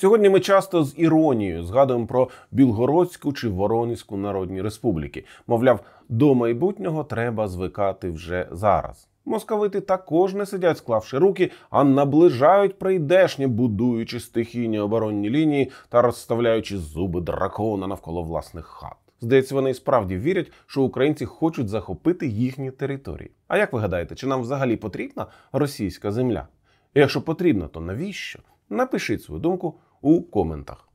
Сьогодні 0.00 0.28
ми 0.28 0.40
часто 0.40 0.84
з 0.84 0.94
іронією 0.96 1.64
згадуємо 1.64 2.06
про 2.06 2.28
Білгородську 2.50 3.32
чи 3.32 3.48
Воронезьку 3.48 4.16
народні 4.16 4.62
республіки. 4.62 5.24
Мовляв, 5.46 5.80
до 6.08 6.34
майбутнього 6.34 7.04
треба 7.04 7.48
звикати 7.48 8.10
вже 8.10 8.48
зараз. 8.50 9.08
Московити 9.24 9.80
також 9.80 10.34
не 10.34 10.46
сидять, 10.46 10.78
склавши 10.78 11.18
руки, 11.18 11.50
а 11.70 11.84
наближають 11.84 12.78
прийдешні, 12.78 13.46
будуючи 13.46 14.20
стихійні 14.20 14.78
оборонні 14.78 15.30
лінії 15.30 15.70
та 15.88 16.02
розставляючи 16.02 16.78
зуби 16.78 17.20
дракона 17.20 17.86
навколо 17.86 18.22
власних 18.22 18.66
хат. 18.66 18.96
Здається, 19.20 19.54
вони 19.54 19.70
і 19.70 19.74
справді 19.74 20.16
вірять, 20.16 20.52
що 20.66 20.82
українці 20.82 21.26
хочуть 21.26 21.68
захопити 21.68 22.26
їхні 22.26 22.70
території. 22.70 23.30
А 23.48 23.58
як 23.58 23.72
ви 23.72 23.80
гадаєте, 23.80 24.14
чи 24.14 24.26
нам 24.26 24.40
взагалі 24.40 24.76
потрібна 24.76 25.26
російська 25.52 26.12
земля? 26.12 26.48
І 26.94 27.00
якщо 27.00 27.22
потрібно, 27.22 27.68
то 27.68 27.80
навіщо? 27.80 28.38
Напишіть 28.70 29.22
свою 29.22 29.40
думку 29.40 29.74
у 30.00 30.22
коментах. 30.22 30.88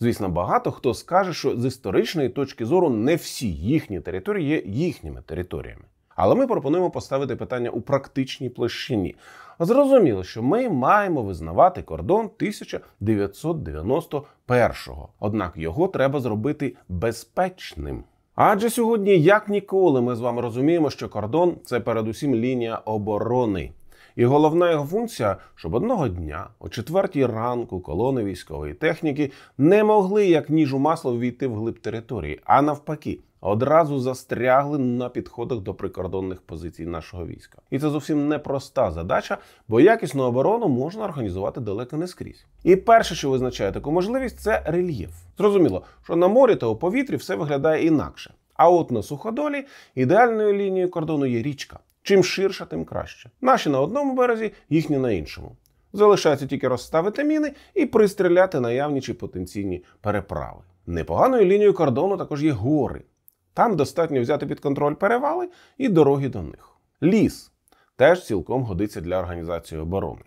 Звісно, 0.00 0.28
багато 0.28 0.70
хто 0.70 0.94
скаже, 0.94 1.34
що 1.34 1.60
з 1.60 1.64
історичної 1.64 2.28
точки 2.28 2.66
зору 2.66 2.90
не 2.90 3.16
всі 3.16 3.52
їхні 3.52 4.00
території 4.00 4.48
є 4.48 4.62
їхніми 4.66 5.22
територіями. 5.26 5.84
Але 6.16 6.34
ми 6.34 6.46
пропонуємо 6.46 6.90
поставити 6.90 7.36
питання 7.36 7.70
у 7.70 7.80
практичній 7.80 8.50
площині. 8.50 9.16
Зрозуміло, 9.58 10.24
що 10.24 10.42
ми 10.42 10.68
маємо 10.68 11.22
визнавати 11.22 11.82
кордон 11.82 12.30
1991-го, 12.38 15.08
однак 15.20 15.52
його 15.56 15.88
треба 15.88 16.20
зробити 16.20 16.76
безпечним. 16.88 18.04
Адже 18.34 18.70
сьогодні, 18.70 19.18
як 19.18 19.48
ніколи, 19.48 20.00
ми 20.00 20.16
з 20.16 20.20
вами 20.20 20.42
розуміємо, 20.42 20.90
що 20.90 21.08
кордон 21.08 21.56
це 21.64 21.80
передусім 21.80 22.34
лінія 22.34 22.76
оборони. 22.76 23.72
І 24.16 24.24
головна 24.24 24.70
його 24.70 24.86
функція, 24.86 25.36
щоб 25.54 25.74
одного 25.74 26.08
дня, 26.08 26.48
о 26.58 26.68
четвертій 26.68 27.26
ранку, 27.26 27.80
колони 27.80 28.24
військової 28.24 28.74
техніки 28.74 29.30
не 29.58 29.84
могли, 29.84 30.26
як 30.26 30.50
ніж 30.50 30.74
у 30.74 30.78
масло, 30.78 31.18
війти 31.18 31.46
в 31.46 31.54
глиб 31.54 31.78
території, 31.78 32.40
а 32.44 32.62
навпаки, 32.62 33.18
одразу 33.40 34.00
застрягли 34.00 34.78
на 34.78 35.08
підходах 35.08 35.60
до 35.60 35.74
прикордонних 35.74 36.42
позицій 36.42 36.86
нашого 36.86 37.26
війська. 37.26 37.58
І 37.70 37.78
це 37.78 37.90
зовсім 37.90 38.28
непроста 38.28 38.90
задача, 38.90 39.38
бо 39.68 39.80
якісну 39.80 40.22
оборону 40.22 40.68
можна 40.68 41.04
організувати 41.04 41.60
далеко 41.60 41.96
не 41.96 42.06
скрізь. 42.06 42.46
І 42.64 42.76
перше, 42.76 43.14
що 43.14 43.30
визначає 43.30 43.72
таку 43.72 43.92
можливість, 43.92 44.40
це 44.40 44.62
рельєф. 44.66 45.10
Зрозуміло, 45.38 45.82
що 46.02 46.16
на 46.16 46.28
морі 46.28 46.56
та 46.56 46.66
у 46.66 46.76
повітрі 46.76 47.16
все 47.16 47.34
виглядає 47.34 47.86
інакше. 47.86 48.34
А 48.54 48.70
от 48.70 48.90
на 48.90 49.02
суходолі 49.02 49.64
ідеальною 49.94 50.52
лінією 50.52 50.90
кордону 50.90 51.26
є 51.26 51.42
річка. 51.42 51.78
Чим 52.06 52.24
ширша, 52.24 52.64
тим 52.64 52.84
краще. 52.84 53.30
Наші 53.40 53.70
на 53.70 53.80
одному 53.80 54.14
березі, 54.14 54.52
їхні 54.68 54.98
на 54.98 55.10
іншому. 55.10 55.56
Залишається 55.92 56.46
тільки 56.46 56.68
розставити 56.68 57.24
міни 57.24 57.52
і 57.74 57.86
пристріляти 57.86 58.60
наявні 58.60 59.00
чи 59.00 59.14
потенційні 59.14 59.84
переправи. 60.00 60.60
Непоганою 60.86 61.44
лінією 61.44 61.74
кордону 61.74 62.16
також 62.16 62.44
є 62.44 62.52
гори. 62.52 63.02
Там 63.54 63.76
достатньо 63.76 64.20
взяти 64.20 64.46
під 64.46 64.60
контроль 64.60 64.94
перевали 64.94 65.48
і 65.78 65.88
дороги 65.88 66.28
до 66.28 66.42
них. 66.42 66.76
Ліс 67.02 67.52
теж 67.96 68.24
цілком 68.24 68.62
годиться 68.62 69.00
для 69.00 69.18
організації 69.18 69.80
оборони. 69.80 70.24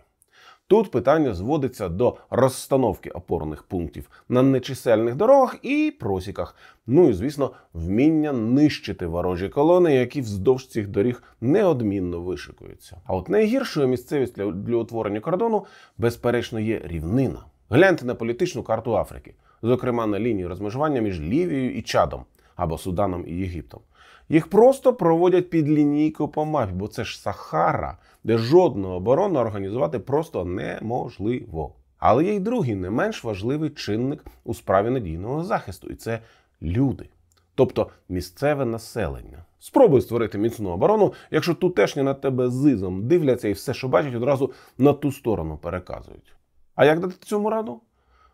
Тут 0.70 0.90
питання 0.90 1.34
зводиться 1.34 1.88
до 1.88 2.16
розстановки 2.30 3.10
опорних 3.10 3.62
пунктів 3.62 4.10
на 4.28 4.42
нечисельних 4.42 5.14
дорогах 5.14 5.56
і 5.62 5.92
просіках. 6.00 6.56
Ну 6.86 7.08
і 7.08 7.12
звісно, 7.12 7.50
вміння 7.74 8.32
нищити 8.32 9.06
ворожі 9.06 9.48
колони, 9.48 9.94
які 9.94 10.20
вздовж 10.20 10.66
цих 10.66 10.88
доріг 10.88 11.22
неодмінно 11.40 12.20
вишикуються. 12.20 13.00
А 13.04 13.14
от 13.14 13.28
найгіршою 13.28 13.88
місцевістю 13.88 14.52
для 14.52 14.76
утворення 14.76 15.20
кордону, 15.20 15.64
безперечно, 15.98 16.60
є 16.60 16.80
рівнина. 16.84 17.44
Гляньте 17.70 18.04
на 18.04 18.14
політичну 18.14 18.62
карту 18.62 18.96
Африки, 18.96 19.34
зокрема 19.62 20.06
на 20.06 20.20
лінію 20.20 20.48
розмежування 20.48 21.00
між 21.00 21.20
Лівією 21.20 21.74
і 21.74 21.82
Чадом 21.82 22.24
або 22.56 22.78
Суданом 22.78 23.24
і 23.26 23.32
Єгиптом. 23.32 23.80
Їх 24.28 24.46
просто 24.46 24.94
проводять 24.94 25.50
під 25.50 25.68
лінійку 25.68 26.28
по 26.28 26.44
мапі, 26.44 26.72
бо 26.74 26.88
це 26.88 27.04
ж 27.04 27.20
Сахара, 27.20 27.98
де 28.24 28.38
жодну 28.38 28.88
оборону 28.88 29.40
організувати 29.40 29.98
просто 29.98 30.44
неможливо. 30.44 31.74
Але 31.98 32.24
є 32.24 32.34
й 32.34 32.40
другий 32.40 32.74
не 32.74 32.90
менш 32.90 33.24
важливий 33.24 33.70
чинник 33.70 34.24
у 34.44 34.54
справі 34.54 34.90
надійного 34.90 35.44
захисту, 35.44 35.88
і 35.88 35.94
це 35.94 36.20
люди, 36.62 37.08
тобто 37.54 37.90
місцеве 38.08 38.64
населення. 38.64 39.44
Спробуй 39.58 40.00
створити 40.00 40.38
міцну 40.38 40.70
оборону, 40.70 41.12
якщо 41.30 41.54
тутешні 41.54 42.02
на 42.02 42.14
тебе 42.14 42.50
зизом 42.50 43.08
дивляться 43.08 43.48
і 43.48 43.52
все, 43.52 43.74
що 43.74 43.88
бачать, 43.88 44.14
одразу 44.14 44.52
на 44.78 44.92
ту 44.92 45.12
сторону 45.12 45.58
переказують. 45.58 46.34
А 46.74 46.84
як 46.84 47.00
дати 47.00 47.14
цьому 47.20 47.50
раду? 47.50 47.80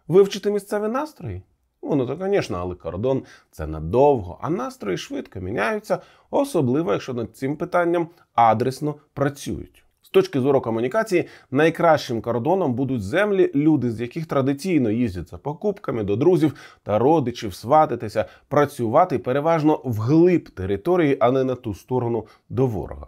Вивчити 0.09 0.51
місцеві 0.51 0.89
настрої? 0.89 1.43
Ну, 1.91 2.07
то, 2.07 2.17
звісно, 2.21 2.59
але 2.61 2.75
кордон 2.75 3.23
це 3.51 3.67
надовго, 3.67 4.39
а 4.41 4.51
настрої 4.51 4.99
швидко 4.99 5.41
міняються, 5.41 5.99
особливо 6.31 6.93
якщо 6.93 7.15
над 7.15 7.37
цим 7.37 7.57
питанням 7.57 8.09
адресно 8.35 8.95
працюють. 9.15 9.83
З 10.03 10.09
точки 10.09 10.41
зору 10.41 10.61
комунікації, 10.61 11.29
найкращим 11.51 12.21
кордоном 12.21 12.75
будуть 12.75 13.03
землі, 13.03 13.53
люди, 13.55 13.91
з 13.91 14.01
яких 14.01 14.27
традиційно 14.27 14.91
їздять 14.91 15.29
за 15.29 15.39
покупками 15.39 16.05
до 16.05 16.17
друзів 16.17 16.55
та 16.83 16.99
родичів, 16.99 17.55
сватитися, 17.55 18.25
працювати 18.49 19.19
переважно 19.19 19.81
вглиб 19.85 20.51
території, 20.51 21.17
а 21.21 21.31
не 21.31 21.45
на 21.45 21.55
ту 21.55 21.75
сторону 21.75 22.27
до 22.49 22.67
ворога. 22.67 23.07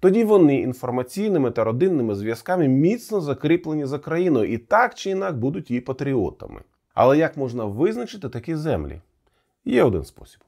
Тоді 0.00 0.24
вони 0.24 0.56
інформаційними 0.60 1.50
та 1.50 1.64
родинними 1.64 2.14
зв'язками 2.14 2.68
міцно 2.68 3.20
закріплені 3.20 3.86
за 3.86 3.98
країною 3.98 4.52
і 4.52 4.58
так 4.58 4.94
чи 4.94 5.10
інак 5.10 5.38
будуть 5.38 5.70
її 5.70 5.80
патріотами. 5.80 6.60
Але 6.98 7.18
як 7.18 7.36
можна 7.36 7.64
визначити 7.64 8.28
такі 8.28 8.56
землі? 8.56 9.00
Є 9.64 9.82
один 9.82 10.04
спосіб. 10.04 10.40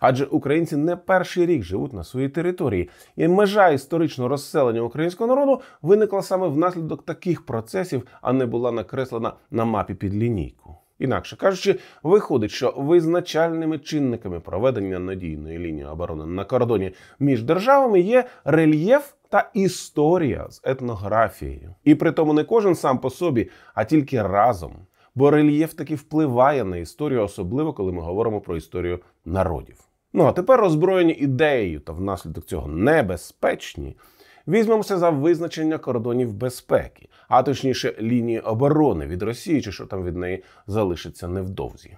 Адже 0.00 0.24
українці 0.24 0.76
не 0.76 0.96
перший 0.96 1.46
рік 1.46 1.62
живуть 1.62 1.92
на 1.92 2.04
своїй 2.04 2.28
території, 2.28 2.90
і 3.16 3.28
межа 3.28 3.68
історичного 3.68 4.28
розселення 4.28 4.80
українського 4.80 5.34
народу 5.34 5.60
виникла 5.82 6.22
саме 6.22 6.48
внаслідок 6.48 7.04
таких 7.04 7.46
процесів, 7.46 8.06
а 8.22 8.32
не 8.32 8.46
була 8.46 8.72
накреслена 8.72 9.32
на 9.50 9.64
мапі 9.64 9.94
під 9.94 10.14
лінійку. 10.14 10.76
Інакше 10.98 11.36
кажучи, 11.36 11.78
виходить, 12.02 12.50
що 12.50 12.74
визначальними 12.76 13.78
чинниками 13.78 14.40
проведення 14.40 14.98
надійної 14.98 15.58
лінії 15.58 15.86
оборони 15.86 16.26
на 16.26 16.44
кордоні 16.44 16.92
між 17.18 17.42
державами 17.42 18.00
є 18.00 18.24
рельєф 18.44 19.12
та 19.28 19.50
історія 19.54 20.46
з 20.50 20.60
етнографією. 20.64 21.74
І 21.84 21.94
при 21.94 22.12
тому 22.12 22.32
не 22.32 22.44
кожен 22.44 22.74
сам 22.74 22.98
по 22.98 23.10
собі, 23.10 23.50
а 23.74 23.84
тільки 23.84 24.22
разом 24.22 24.72
бо 25.14 25.30
рельєф 25.30 25.74
таки 25.74 25.94
впливає 25.94 26.64
на 26.64 26.76
історію, 26.76 27.22
особливо 27.22 27.72
коли 27.72 27.92
ми 27.92 28.02
говоримо 28.02 28.40
про 28.40 28.56
історію 28.56 29.00
народів. 29.24 29.76
Ну 30.12 30.24
а 30.24 30.32
тепер 30.32 30.60
роззброєні 30.60 31.12
ідеєю 31.12 31.80
та 31.80 31.92
внаслідок 31.92 32.44
цього 32.44 32.68
небезпечні. 32.68 33.96
Візьмемося 34.48 34.98
за 34.98 35.10
визначення 35.10 35.78
кордонів 35.78 36.32
безпеки, 36.32 37.08
а 37.28 37.42
точніше 37.42 37.94
лінії 38.00 38.40
оборони 38.40 39.06
від 39.06 39.22
Росії, 39.22 39.62
чи 39.62 39.72
що 39.72 39.86
там 39.86 40.04
від 40.04 40.16
неї 40.16 40.42
залишиться 40.66 41.28
невдовзі. 41.28 41.96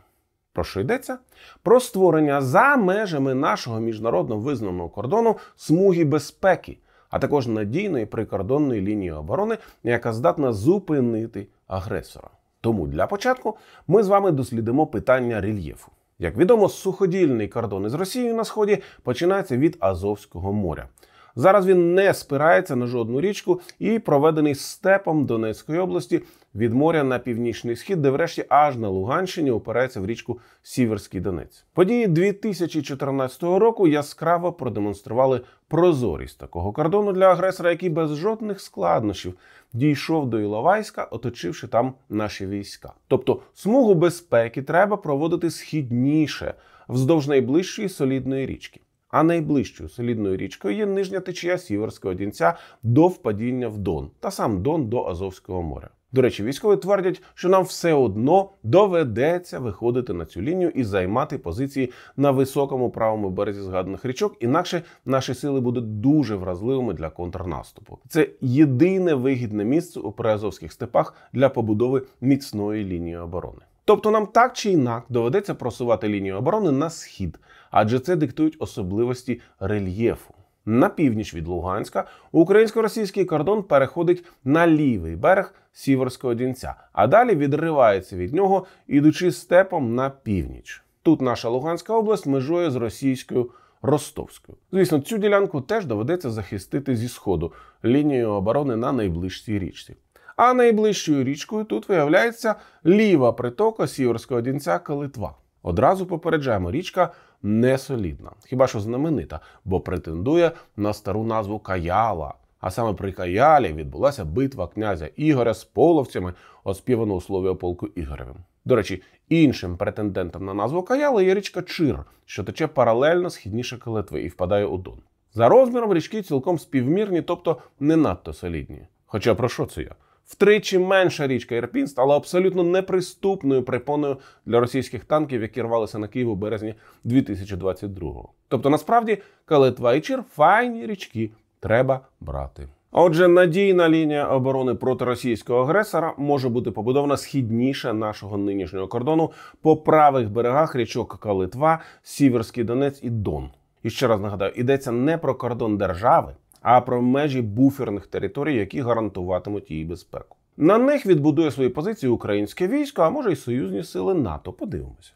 Про 0.52 0.64
що 0.64 0.80
йдеться? 0.80 1.18
Про 1.62 1.80
створення 1.80 2.42
за 2.42 2.76
межами 2.76 3.34
нашого 3.34 3.80
міжнародно 3.80 4.36
визнаного 4.36 4.88
кордону 4.88 5.36
смуги 5.56 6.04
безпеки, 6.04 6.78
а 7.10 7.18
також 7.18 7.46
надійної 7.46 8.06
прикордонної 8.06 8.80
лінії 8.80 9.12
оборони, 9.12 9.58
яка 9.82 10.12
здатна 10.12 10.52
зупинити 10.52 11.46
агресора. 11.66 12.28
Тому 12.66 12.86
для 12.86 13.06
початку 13.06 13.56
ми 13.86 14.02
з 14.02 14.08
вами 14.08 14.30
дослідимо 14.30 14.86
питання 14.86 15.40
рельєфу. 15.40 15.90
Як 16.18 16.36
відомо, 16.36 16.68
суходільний 16.68 17.48
кордон 17.48 17.86
із 17.86 17.94
Росією 17.94 18.34
на 18.34 18.44
сході 18.44 18.78
починається 19.02 19.56
від 19.56 19.76
Азовського 19.80 20.52
моря. 20.52 20.88
Зараз 21.36 21.66
він 21.66 21.94
не 21.94 22.14
спирається 22.14 22.76
на 22.76 22.86
жодну 22.86 23.20
річку 23.20 23.60
і 23.78 23.98
проведений 23.98 24.54
степом 24.54 25.26
Донецької 25.26 25.78
області 25.78 26.22
від 26.54 26.74
моря 26.74 27.04
на 27.04 27.18
північний 27.18 27.76
схід, 27.76 28.02
де 28.02 28.10
врешті 28.10 28.44
аж 28.48 28.76
на 28.76 28.88
Луганщині 28.88 29.50
опирається 29.50 30.00
в 30.00 30.06
річку 30.06 30.38
Сіверський 30.62 31.20
Донець. 31.20 31.64
Події 31.72 32.06
2014 32.06 33.42
року 33.42 33.88
яскраво 33.88 34.52
продемонстрували 34.52 35.40
прозорість 35.68 36.38
такого 36.38 36.72
кордону 36.72 37.12
для 37.12 37.32
агресора, 37.32 37.70
який 37.70 37.88
без 37.88 38.16
жодних 38.16 38.60
складнощів 38.60 39.34
дійшов 39.76 40.30
до 40.30 40.40
Іловайська, 40.40 41.04
оточивши 41.04 41.68
там 41.68 41.94
наші 42.08 42.46
війська. 42.46 42.92
Тобто 43.08 43.40
смугу 43.54 43.94
безпеки 43.94 44.62
треба 44.62 44.96
проводити 44.96 45.50
східніше 45.50 46.54
вздовж 46.88 47.28
найближчої 47.28 47.88
солідної 47.88 48.46
річки. 48.46 48.80
А 49.08 49.22
найближчою 49.22 49.88
солідною 49.88 50.36
річкою 50.36 50.76
є 50.76 50.86
нижня 50.86 51.20
течія 51.20 51.58
Сіверського 51.58 52.14
Дінця 52.14 52.54
до 52.82 53.06
впадіння 53.06 53.68
в 53.68 53.78
Дон 53.78 54.10
та 54.20 54.30
сам 54.30 54.62
Дон 54.62 54.88
до 54.88 55.04
Азовського 55.04 55.62
моря. 55.62 55.88
До 56.12 56.22
речі, 56.22 56.42
військові 56.42 56.76
твердять, 56.76 57.22
що 57.34 57.48
нам 57.48 57.64
все 57.64 57.92
одно 57.92 58.50
доведеться 58.62 59.58
виходити 59.58 60.12
на 60.12 60.26
цю 60.26 60.42
лінію 60.42 60.70
і 60.70 60.84
займати 60.84 61.38
позиції 61.38 61.92
на 62.16 62.30
високому 62.30 62.90
правому 62.90 63.30
березі 63.30 63.60
згаданих 63.60 64.04
річок, 64.04 64.36
інакше 64.40 64.82
наші 65.04 65.34
сили 65.34 65.60
будуть 65.60 66.00
дуже 66.00 66.36
вразливими 66.36 66.94
для 66.94 67.10
контрнаступу. 67.10 67.98
Це 68.08 68.28
єдине 68.40 69.14
вигідне 69.14 69.64
місце 69.64 70.00
у 70.00 70.12
приазовських 70.12 70.72
степах 70.72 71.14
для 71.32 71.48
побудови 71.48 72.02
міцної 72.20 72.84
лінії 72.84 73.16
оборони. 73.16 73.60
Тобто 73.84 74.10
нам 74.10 74.26
так 74.26 74.52
чи 74.52 74.70
інак 74.70 75.04
доведеться 75.08 75.54
просувати 75.54 76.08
лінію 76.08 76.36
оборони 76.36 76.72
на 76.72 76.90
схід, 76.90 77.38
адже 77.70 77.98
це 77.98 78.16
диктують 78.16 78.56
особливості 78.58 79.40
рельєфу. 79.60 80.34
На 80.68 80.88
північ 80.88 81.34
від 81.34 81.48
Луганська 81.48 82.04
українсько-російський 82.32 83.24
кордон 83.24 83.62
переходить 83.62 84.24
на 84.44 84.66
лівий 84.66 85.16
берег 85.16 85.54
Сіверського 85.72 86.34
Дінця, 86.34 86.74
а 86.92 87.06
далі 87.06 87.34
відривається 87.34 88.16
від 88.16 88.34
нього, 88.34 88.66
ідучи 88.86 89.32
степом 89.32 89.94
на 89.94 90.10
північ. 90.10 90.82
Тут 91.02 91.20
наша 91.20 91.48
Луганська 91.48 91.94
область 91.94 92.26
межує 92.26 92.70
з 92.70 92.76
російською 92.76 93.50
Ростовською. 93.82 94.58
Звісно, 94.72 95.00
цю 95.00 95.18
ділянку 95.18 95.60
теж 95.60 95.84
доведеться 95.84 96.30
захистити 96.30 96.96
зі 96.96 97.08
сходу 97.08 97.52
лінією 97.84 98.30
оборони 98.30 98.76
на 98.76 98.92
найближчій 98.92 99.58
річці. 99.58 99.96
А 100.36 100.54
найближчою 100.54 101.24
річкою 101.24 101.64
тут 101.64 101.88
виявляється 101.88 102.54
ліва 102.86 103.32
притока 103.32 103.86
Сіверського 103.86 104.40
Дінця 104.40 104.78
Калитва. 104.78 105.34
Одразу 105.62 106.06
попереджаємо, 106.06 106.70
річка 106.70 107.12
не 107.42 107.78
солідна, 107.78 108.30
хіба 108.46 108.66
що 108.66 108.80
знаменита, 108.80 109.40
бо 109.64 109.80
претендує 109.80 110.52
на 110.76 110.92
стару 110.92 111.24
назву 111.24 111.58
Каяла. 111.58 112.34
А 112.60 112.70
саме 112.70 112.92
при 112.92 113.12
Каялі 113.12 113.72
відбулася 113.72 114.24
битва 114.24 114.66
князя 114.66 115.08
Ігоря 115.16 115.54
з 115.54 115.64
половцями, 115.64 116.34
оспівану 116.64 117.14
у 117.14 117.20
слові 117.20 117.48
о 117.48 117.56
полку 117.56 117.86
Ігоревим. 117.86 118.36
До 118.64 118.76
речі, 118.76 119.02
іншим 119.28 119.76
претендентом 119.76 120.44
на 120.44 120.54
назву 120.54 120.82
Каяла 120.82 121.22
є 121.22 121.34
річка 121.34 121.62
Чир, 121.62 122.04
що 122.24 122.44
тече 122.44 122.66
паралельно 122.66 123.30
східніше 123.30 123.78
Калитви 123.78 124.22
і 124.22 124.28
впадає 124.28 124.66
у 124.66 124.78
Дон. 124.78 124.98
За 125.34 125.48
розміром 125.48 125.94
річки 125.94 126.22
цілком 126.22 126.58
співмірні, 126.58 127.22
тобто 127.22 127.56
не 127.80 127.96
надто 127.96 128.32
солідні. 128.32 128.86
Хоча 129.06 129.34
про 129.34 129.48
що 129.48 129.66
це 129.66 129.82
я? 129.82 129.94
Втричі 130.26 130.78
менша 130.78 131.26
річка 131.26 131.54
Ірпінь 131.54 131.86
стала 131.86 132.16
абсолютно 132.16 132.62
неприступною 132.62 133.62
припоною 133.62 134.16
для 134.46 134.60
російських 134.60 135.04
танків, 135.04 135.42
які 135.42 135.62
рвалися 135.62 135.98
на 135.98 136.08
Київ 136.08 136.30
у 136.30 136.34
березні 136.34 136.74
2022-го. 137.04 138.28
Тобто, 138.48 138.70
насправді, 138.70 139.18
Калитва 139.44 139.94
і 139.94 140.00
Чир 140.00 140.22
файні 140.34 140.86
річки 140.86 141.30
треба 141.60 142.00
брати. 142.20 142.68
Отже, 142.92 143.28
надійна 143.28 143.88
лінія 143.88 144.26
оборони 144.26 144.74
проти 144.74 145.04
російського 145.04 145.60
агресора 145.60 146.14
може 146.16 146.48
бути 146.48 146.70
побудована 146.70 147.16
східніше 147.16 147.92
нашого 147.92 148.36
нинішнього 148.36 148.88
кордону 148.88 149.32
по 149.62 149.76
правих 149.76 150.30
берегах 150.30 150.74
річок 150.74 151.18
Калитва, 151.20 151.80
Сіверський 152.02 152.64
Донець 152.64 153.00
і 153.02 153.10
Дон. 153.10 153.50
І 153.82 153.90
ще 153.90 154.06
раз 154.06 154.20
нагадаю, 154.20 154.52
йдеться 154.56 154.92
не 154.92 155.18
про 155.18 155.34
кордон 155.34 155.78
держави, 155.78 156.34
а 156.66 156.80
про 156.80 157.02
межі 157.02 157.42
буферних 157.42 158.06
територій, 158.06 158.54
які 158.54 158.80
гарантуватимуть 158.80 159.70
її 159.70 159.84
безпеку. 159.84 160.36
На 160.56 160.78
них 160.78 161.06
відбудує 161.06 161.50
свої 161.50 161.68
позиції 161.68 162.10
українське 162.10 162.68
військо, 162.68 163.02
а 163.02 163.10
може 163.10 163.32
й 163.32 163.36
союзні 163.36 163.84
сили 163.84 164.14
НАТО. 164.14 164.52
Подивимося. 164.52 165.12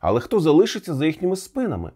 Але 0.00 0.20
хто 0.20 0.40
залишиться 0.40 0.94
за 0.94 1.06
їхніми 1.06 1.36
спинами? 1.36 1.90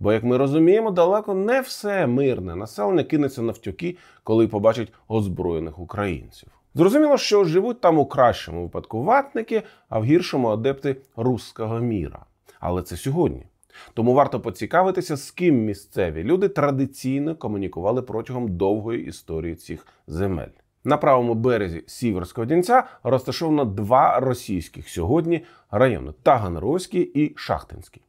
Бо, 0.00 0.12
як 0.12 0.24
ми 0.24 0.36
розуміємо, 0.36 0.90
далеко 0.90 1.34
не 1.34 1.60
все 1.60 2.06
мирне 2.06 2.56
населення 2.56 3.04
кинеться 3.04 3.42
навтюки, 3.42 3.96
коли 4.24 4.48
побачить 4.48 4.92
озброєних 5.08 5.78
українців. 5.78 6.48
Зрозуміло, 6.74 7.18
що 7.18 7.44
живуть 7.44 7.80
там 7.80 7.98
у 7.98 8.06
кращому 8.06 8.62
випадку 8.62 9.02
ватники, 9.02 9.62
а 9.88 9.98
в 9.98 10.04
гіршому 10.04 10.48
адепти 10.48 10.96
руського 11.16 11.78
міра. 11.80 12.24
Але 12.60 12.82
це 12.82 12.96
сьогодні. 12.96 13.46
Тому 13.94 14.14
варто 14.14 14.40
поцікавитися, 14.40 15.16
з 15.16 15.30
ким 15.30 15.64
місцеві 15.64 16.24
люди 16.24 16.48
традиційно 16.48 17.36
комунікували 17.36 18.02
протягом 18.02 18.56
довгої 18.56 19.06
історії 19.06 19.54
цих 19.54 19.86
земель. 20.06 20.48
На 20.84 20.96
правому 20.96 21.34
березі 21.34 21.84
Сіверського 21.86 22.44
Дінця 22.44 22.84
розташовано 23.02 23.64
два 23.64 24.20
російських 24.20 24.88
сьогодні 24.88 25.44
райони 25.70 26.12
Таганрозький 26.22 27.02
і 27.02 27.32
Шахтинський. 27.36 28.02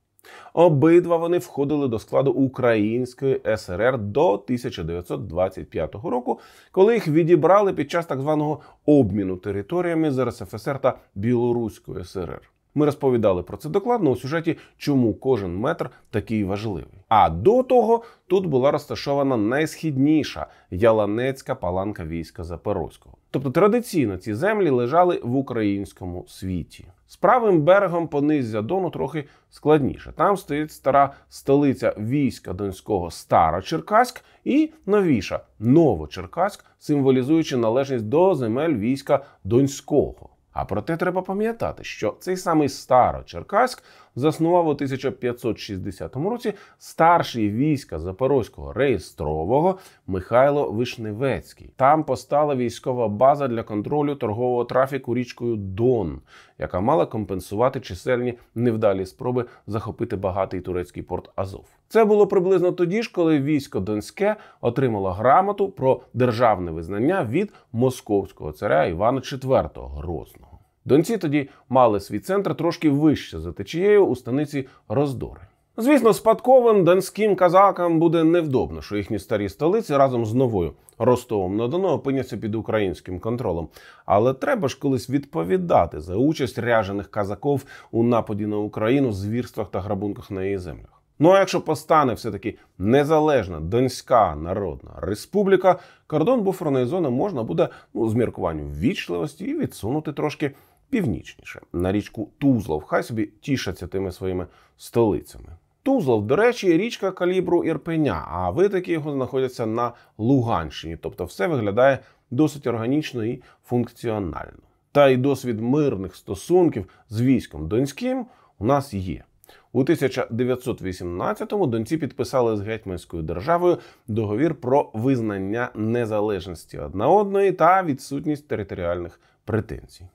Обидва 0.54 1.18
вони 1.18 1.38
входили 1.38 1.88
до 1.88 2.00
складу 2.00 2.32
Української 2.32 3.42
СРР 3.58 3.98
до 3.98 4.34
1925 4.34 5.96
року, 5.96 6.40
коли 6.72 6.94
їх 6.94 7.08
відібрали 7.08 7.74
під 7.74 7.92
час 7.92 8.06
так 8.06 8.22
званого 8.22 8.60
обміну 8.86 9.38
територіями 9.38 10.12
з 10.12 10.26
РСФСР 10.26 10.80
та 10.80 10.98
Білоруської 11.16 12.06
СРР. 12.06 12.53
Ми 12.76 12.86
розповідали 12.86 13.44
про 13.44 13.58
це 13.58 13.70
докладно 13.70 14.10
у 14.10 14.16
сюжеті, 14.16 14.58
чому 14.78 15.14
кожен 15.14 15.58
метр 15.58 15.90
такий 16.10 16.44
важливий. 16.44 17.04
А 17.08 17.30
до 17.30 17.64
того 17.64 18.04
тут 18.28 18.46
була 18.46 18.72
розташована 18.72 19.38
найсхідніша 19.38 20.48
Яланецька 20.72 21.56
паланка 21.56 22.06
війська 22.06 22.44
Запорозького. 22.44 23.18
Тобто 23.32 23.52
традиційно 23.52 24.18
ці 24.18 24.34
землі 24.34 24.70
лежали 24.70 25.20
в 25.24 25.36
українському 25.36 26.26
світі. 26.28 26.86
З 27.08 27.16
правим 27.16 27.62
берегом 27.62 28.08
понизя 28.08 28.62
Дону 28.62 28.90
трохи 28.90 29.26
складніше. 29.50 30.14
Там 30.16 30.38
стоїть 30.38 30.72
стара 30.72 31.14
столиця 31.30 31.96
війська 31.98 32.54
Донського 32.54 33.12
Старочеркаськ 33.12 34.24
і 34.44 34.72
новіша 34.86 35.40
Новочеркаськ, 35.60 36.66
символізуючи 36.80 37.58
належність 37.58 38.06
до 38.06 38.36
земель 38.36 38.76
війська 38.76 39.26
Донського. 39.44 40.30
А 40.54 40.66
проте 40.66 40.98
треба 40.98 41.22
пам'ятати, 41.22 41.84
що 41.84 42.18
цей 42.20 42.38
самий 42.38 42.70
Старочеркаськ 42.70 43.84
заснував 44.16 44.68
у 44.68 44.70
1560 44.70 46.16
році 46.16 46.54
старший 46.78 47.50
війська 47.50 48.00
Запорозького 48.00 48.74
реєстрового 48.74 49.78
Михайло 50.08 50.72
Вишневецький. 50.72 51.74
Там 51.76 52.04
постала 52.04 52.56
військова 52.56 53.08
база 53.08 53.48
для 53.48 53.64
контролю 53.64 54.16
торгового 54.16 54.66
трафіку 54.66 55.16
річкою 55.16 55.56
Дон, 55.56 56.22
яка 56.60 56.80
мала 56.80 57.06
компенсувати 57.06 57.80
чисельні 57.80 58.34
невдалі 58.56 59.06
спроби 59.06 59.46
захопити 59.68 60.16
багатий 60.16 60.62
турецький 60.62 61.04
порт 61.04 61.30
Азов. 61.36 61.66
Це 61.88 62.06
було 62.06 62.28
приблизно 62.28 62.72
тоді 62.72 63.04
ж, 63.04 63.12
коли 63.14 63.40
військо 63.40 63.80
Донське 63.80 64.36
отримало 64.62 65.12
грамоту 65.12 65.70
про 65.70 66.02
державне 66.14 66.72
визнання 66.72 67.28
від 67.30 67.54
московського 67.72 68.52
царя 68.52 68.86
Івана 68.86 69.20
IV 69.20 69.96
Грозного. 69.96 70.53
Донці 70.86 71.18
тоді 71.18 71.50
мали 71.70 72.00
свій 72.00 72.20
центр 72.20 72.56
трошки 72.56 72.90
вище 72.90 73.40
за 73.40 73.52
течією 73.52 74.06
у 74.06 74.16
станиці 74.16 74.68
Роздори. 74.88 75.42
Звісно, 75.78 76.14
спадковим 76.14 76.84
донським 76.84 77.36
казакам 77.36 78.00
буде 78.00 78.24
невдобно, 78.24 78.82
що 78.82 78.98
їхні 78.98 79.20
старі 79.20 79.50
столиці 79.50 79.98
разом 79.98 80.26
з 80.26 80.34
новою 80.34 80.74
Ростовом 80.98 81.58
на 81.58 81.68
Дону 81.68 81.88
опиняться 81.88 82.38
під 82.38 82.56
українським 82.56 83.20
контролем. 83.20 83.68
Але 84.06 84.34
треба 84.34 84.68
ж 84.68 84.80
колись 84.80 85.10
відповідати 85.10 86.02
за 86.02 86.16
участь 86.16 86.60
ряжених 86.60 87.12
казаків 87.12 87.66
у 87.92 88.04
нападі 88.04 88.46
на 88.46 88.58
Україну, 88.58 89.12
звірствах 89.12 89.72
та 89.72 89.80
грабунках 89.80 90.32
на 90.32 90.44
її 90.44 90.58
землях. 90.58 91.04
Ну 91.20 91.30
а 91.30 91.40
якщо 91.40 91.62
постане 91.62 92.14
все-таки 92.14 92.58
незалежна 92.78 93.60
Донська 93.60 94.36
Народна 94.36 94.92
Республіка, 94.98 95.80
кордон 96.08 96.42
буферної 96.42 96.86
зони 96.86 97.10
можна 97.10 97.44
буде 97.44 97.70
ну, 97.94 98.10
з 98.10 98.14
міркуванням 98.14 98.68
ввічливості 98.68 99.46
і 99.46 99.58
відсунути 99.58 100.14
трошки 100.14 100.52
північніше 100.94 101.62
на 101.74 101.92
річку 101.92 102.30
Тузлов. 102.38 102.84
Хай 102.84 103.04
собі 103.04 103.30
тішаться 103.42 103.88
тими 103.88 104.12
своїми 104.12 104.48
столицями. 104.78 105.50
Тузлов, 105.84 106.28
до 106.28 106.36
речі, 106.36 106.78
річка 106.78 107.12
калібру 107.12 107.64
Ірпеня, 107.64 108.26
а 108.28 108.50
витоки 108.50 108.92
його 108.92 109.12
знаходяться 109.12 109.66
на 109.66 109.92
Луганщині, 110.18 110.98
тобто 111.02 111.26
все 111.26 111.48
виглядає 111.48 112.00
досить 112.32 112.68
органічно 112.68 113.26
і 113.26 113.42
функціонально. 113.66 114.64
Та 114.92 115.10
й 115.10 115.18
досвід 115.18 115.60
мирних 115.60 116.16
стосунків 116.16 116.86
з 117.10 117.22
військом 117.22 117.68
Донським 117.68 118.26
у 118.60 118.66
нас 118.66 118.94
є. 118.94 119.24
У 119.72 119.84
1918-му 119.84 121.68
донці 121.68 121.98
підписали 121.98 122.58
з 122.58 122.62
гетьманською 122.62 123.24
державою 123.24 123.78
договір 124.08 124.56
про 124.56 124.92
визнання 124.94 125.70
незалежності 125.76 126.78
одна 126.78 127.08
одної 127.08 127.52
та 127.52 127.84
відсутність 127.84 128.48
територіальних 128.48 129.20
претензій. 129.46 130.06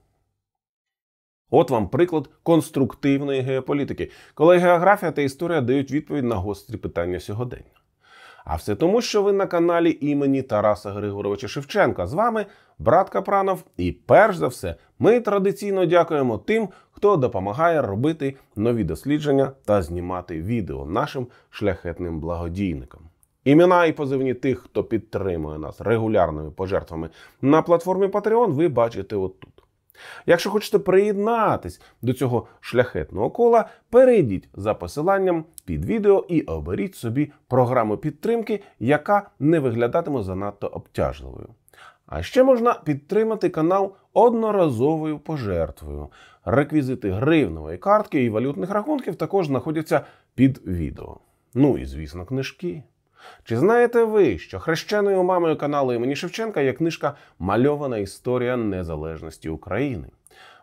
От 1.50 1.70
вам 1.70 1.88
приклад 1.88 2.30
конструктивної 2.42 3.40
геополітики, 3.40 4.10
коли 4.34 4.58
географія 4.58 5.12
та 5.12 5.22
історія 5.22 5.60
дають 5.60 5.90
відповідь 5.90 6.24
на 6.24 6.36
гострі 6.36 6.76
питання 6.76 7.20
сьогодення. 7.20 7.78
А 8.44 8.56
все 8.56 8.76
тому, 8.76 9.02
що 9.02 9.22
ви 9.22 9.32
на 9.32 9.46
каналі 9.46 9.98
імені 10.00 10.42
Тараса 10.42 10.90
Григоровича 10.90 11.48
Шевченка. 11.48 12.06
З 12.06 12.12
вами 12.12 12.46
брат 12.78 13.10
Капранов. 13.10 13.64
І 13.76 13.92
перш 13.92 14.36
за 14.36 14.46
все, 14.48 14.74
ми 14.98 15.20
традиційно 15.20 15.86
дякуємо 15.86 16.38
тим, 16.38 16.68
хто 16.90 17.16
допомагає 17.16 17.82
робити 17.82 18.36
нові 18.56 18.84
дослідження 18.84 19.52
та 19.64 19.82
знімати 19.82 20.42
відео 20.42 20.86
нашим 20.86 21.26
шляхетним 21.50 22.20
благодійникам. 22.20 23.00
Імена 23.44 23.84
і 23.84 23.92
позивні 23.92 24.34
тих, 24.34 24.58
хто 24.58 24.84
підтримує 24.84 25.58
нас 25.58 25.80
регулярними 25.80 26.50
пожертвами 26.50 27.10
на 27.42 27.62
платформі 27.62 28.06
Patreon, 28.06 28.52
ви 28.52 28.68
бачите 28.68 29.16
отут. 29.16 29.47
Якщо 30.26 30.50
хочете 30.50 30.78
приєднатись 30.78 31.80
до 32.02 32.12
цього 32.12 32.46
шляхетного 32.60 33.30
кола, 33.30 33.68
перейдіть 33.90 34.48
за 34.54 34.74
посиланням 34.74 35.44
під 35.64 35.84
відео 35.84 36.24
і 36.28 36.42
оберіть 36.42 36.94
собі 36.94 37.32
програму 37.48 37.96
підтримки, 37.96 38.62
яка 38.78 39.30
не 39.38 39.60
виглядатиме 39.60 40.22
занадто 40.22 40.66
обтяжливою. 40.66 41.48
А 42.06 42.22
ще 42.22 42.42
можна 42.42 42.74
підтримати 42.74 43.48
канал 43.48 43.94
одноразовою 44.12 45.18
пожертвою. 45.18 46.08
Реквізити 46.44 47.10
гривневої 47.10 47.78
картки 47.78 48.24
і 48.24 48.30
валютних 48.30 48.70
рахунків 48.70 49.16
також 49.16 49.46
знаходяться 49.46 50.00
під 50.34 50.66
відео. 50.66 51.16
Ну 51.54 51.78
і 51.78 51.84
звісно, 51.84 52.24
книжки. 52.24 52.82
Чи 53.44 53.56
знаєте 53.56 54.04
ви, 54.04 54.38
що 54.38 54.58
хрещеною 54.58 55.22
мамою 55.22 55.56
каналу 55.56 55.92
імені 55.92 56.16
Шевченка 56.16 56.60
є 56.60 56.72
книжка 56.72 57.14
Мальована 57.38 57.98
історія 57.98 58.56
незалежності 58.56 59.48
України? 59.48 60.08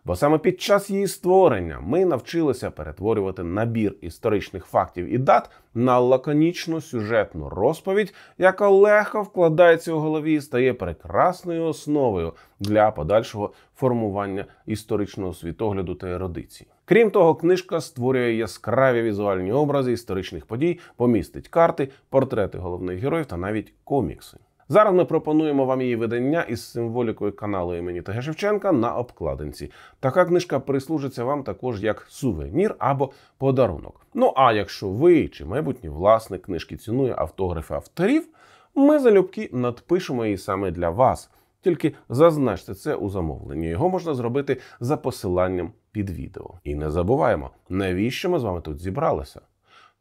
Бо 0.05 0.15
саме 0.15 0.37
під 0.37 0.61
час 0.61 0.89
її 0.89 1.07
створення 1.07 1.79
ми 1.79 2.05
навчилися 2.05 2.71
перетворювати 2.71 3.43
набір 3.43 3.95
історичних 4.01 4.65
фактів 4.65 5.13
і 5.13 5.17
дат 5.17 5.49
на 5.73 5.99
лаконічну 5.99 6.81
сюжетну 6.81 7.49
розповідь, 7.49 8.13
яка 8.37 8.69
легко 8.69 9.21
вкладається 9.21 9.93
у 9.93 9.99
голові 9.99 10.33
і 10.33 10.41
стає 10.41 10.73
прекрасною 10.73 11.65
основою 11.65 12.33
для 12.59 12.91
подальшого 12.91 13.53
формування 13.75 14.45
історичного 14.65 15.33
світогляду 15.33 15.95
та 15.95 16.07
ерудиції. 16.07 16.69
Крім 16.87 17.11
того, 17.11 17.35
книжка 17.35 17.81
створює 17.81 18.33
яскраві 18.33 19.01
візуальні 19.01 19.51
образи 19.51 19.91
історичних 19.91 20.45
подій, 20.45 20.79
помістить 20.95 21.47
карти, 21.47 21.89
портрети 22.09 22.57
головних 22.57 22.99
героїв 22.99 23.25
та 23.25 23.37
навіть 23.37 23.73
комікси. 23.83 24.37
Зараз 24.69 24.93
ми 24.93 25.05
пропонуємо 25.05 25.65
вам 25.65 25.81
її 25.81 25.95
видання 25.95 26.41
із 26.41 26.71
символікою 26.71 27.35
каналу 27.35 27.75
імені 27.75 28.01
Т.Г. 28.01 28.21
Шевченка 28.21 28.71
на 28.71 28.95
обкладинці. 28.95 29.71
Така 29.99 30.25
книжка 30.25 30.59
прислужиться 30.59 31.23
вам 31.23 31.43
також 31.43 31.83
як 31.83 32.05
сувенір 32.09 32.75
або 32.79 33.11
подарунок. 33.37 34.05
Ну 34.13 34.33
а 34.35 34.53
якщо 34.53 34.89
ви 34.89 35.27
чи 35.27 35.45
майбутній 35.45 35.89
власник 35.89 36.41
книжки 36.41 36.77
цінує 36.77 37.15
автографи 37.17 37.73
авторів, 37.73 38.27
ми 38.75 38.99
залюбки 38.99 39.49
надпишемо 39.53 40.25
її 40.25 40.37
саме 40.37 40.71
для 40.71 40.89
вас. 40.89 41.29
Тільки 41.61 41.93
зазначте 42.09 42.73
це 42.73 42.95
у 42.95 43.09
замовленні. 43.09 43.67
Його 43.67 43.89
можна 43.89 44.13
зробити 44.13 44.57
за 44.79 44.97
посиланням 44.97 45.71
під 45.95 46.09
відео. 46.09 46.49
І 46.63 46.75
не 46.75 46.91
забуваємо, 46.91 47.49
навіщо 47.69 48.29
ми 48.29 48.39
з 48.39 48.43
вами 48.43 48.61
тут 48.61 48.79
зібралися? 48.79 49.41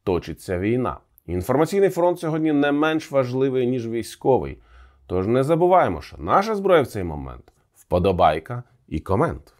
Точиться 0.04 0.58
війна. 0.58 0.98
Інформаційний 1.26 1.90
фронт 1.90 2.20
сьогодні 2.20 2.52
не 2.52 2.72
менш 2.72 3.10
важливий, 3.10 3.66
ніж 3.66 3.88
військовий. 3.88 4.58
Тож 5.06 5.26
не 5.26 5.44
забуваємо, 5.44 6.02
що 6.02 6.16
наша 6.18 6.54
зброя 6.54 6.82
в 6.82 6.86
цей 6.86 7.04
момент 7.04 7.52
вподобайка 7.74 8.62
і 8.88 9.00
комент. 9.00 9.54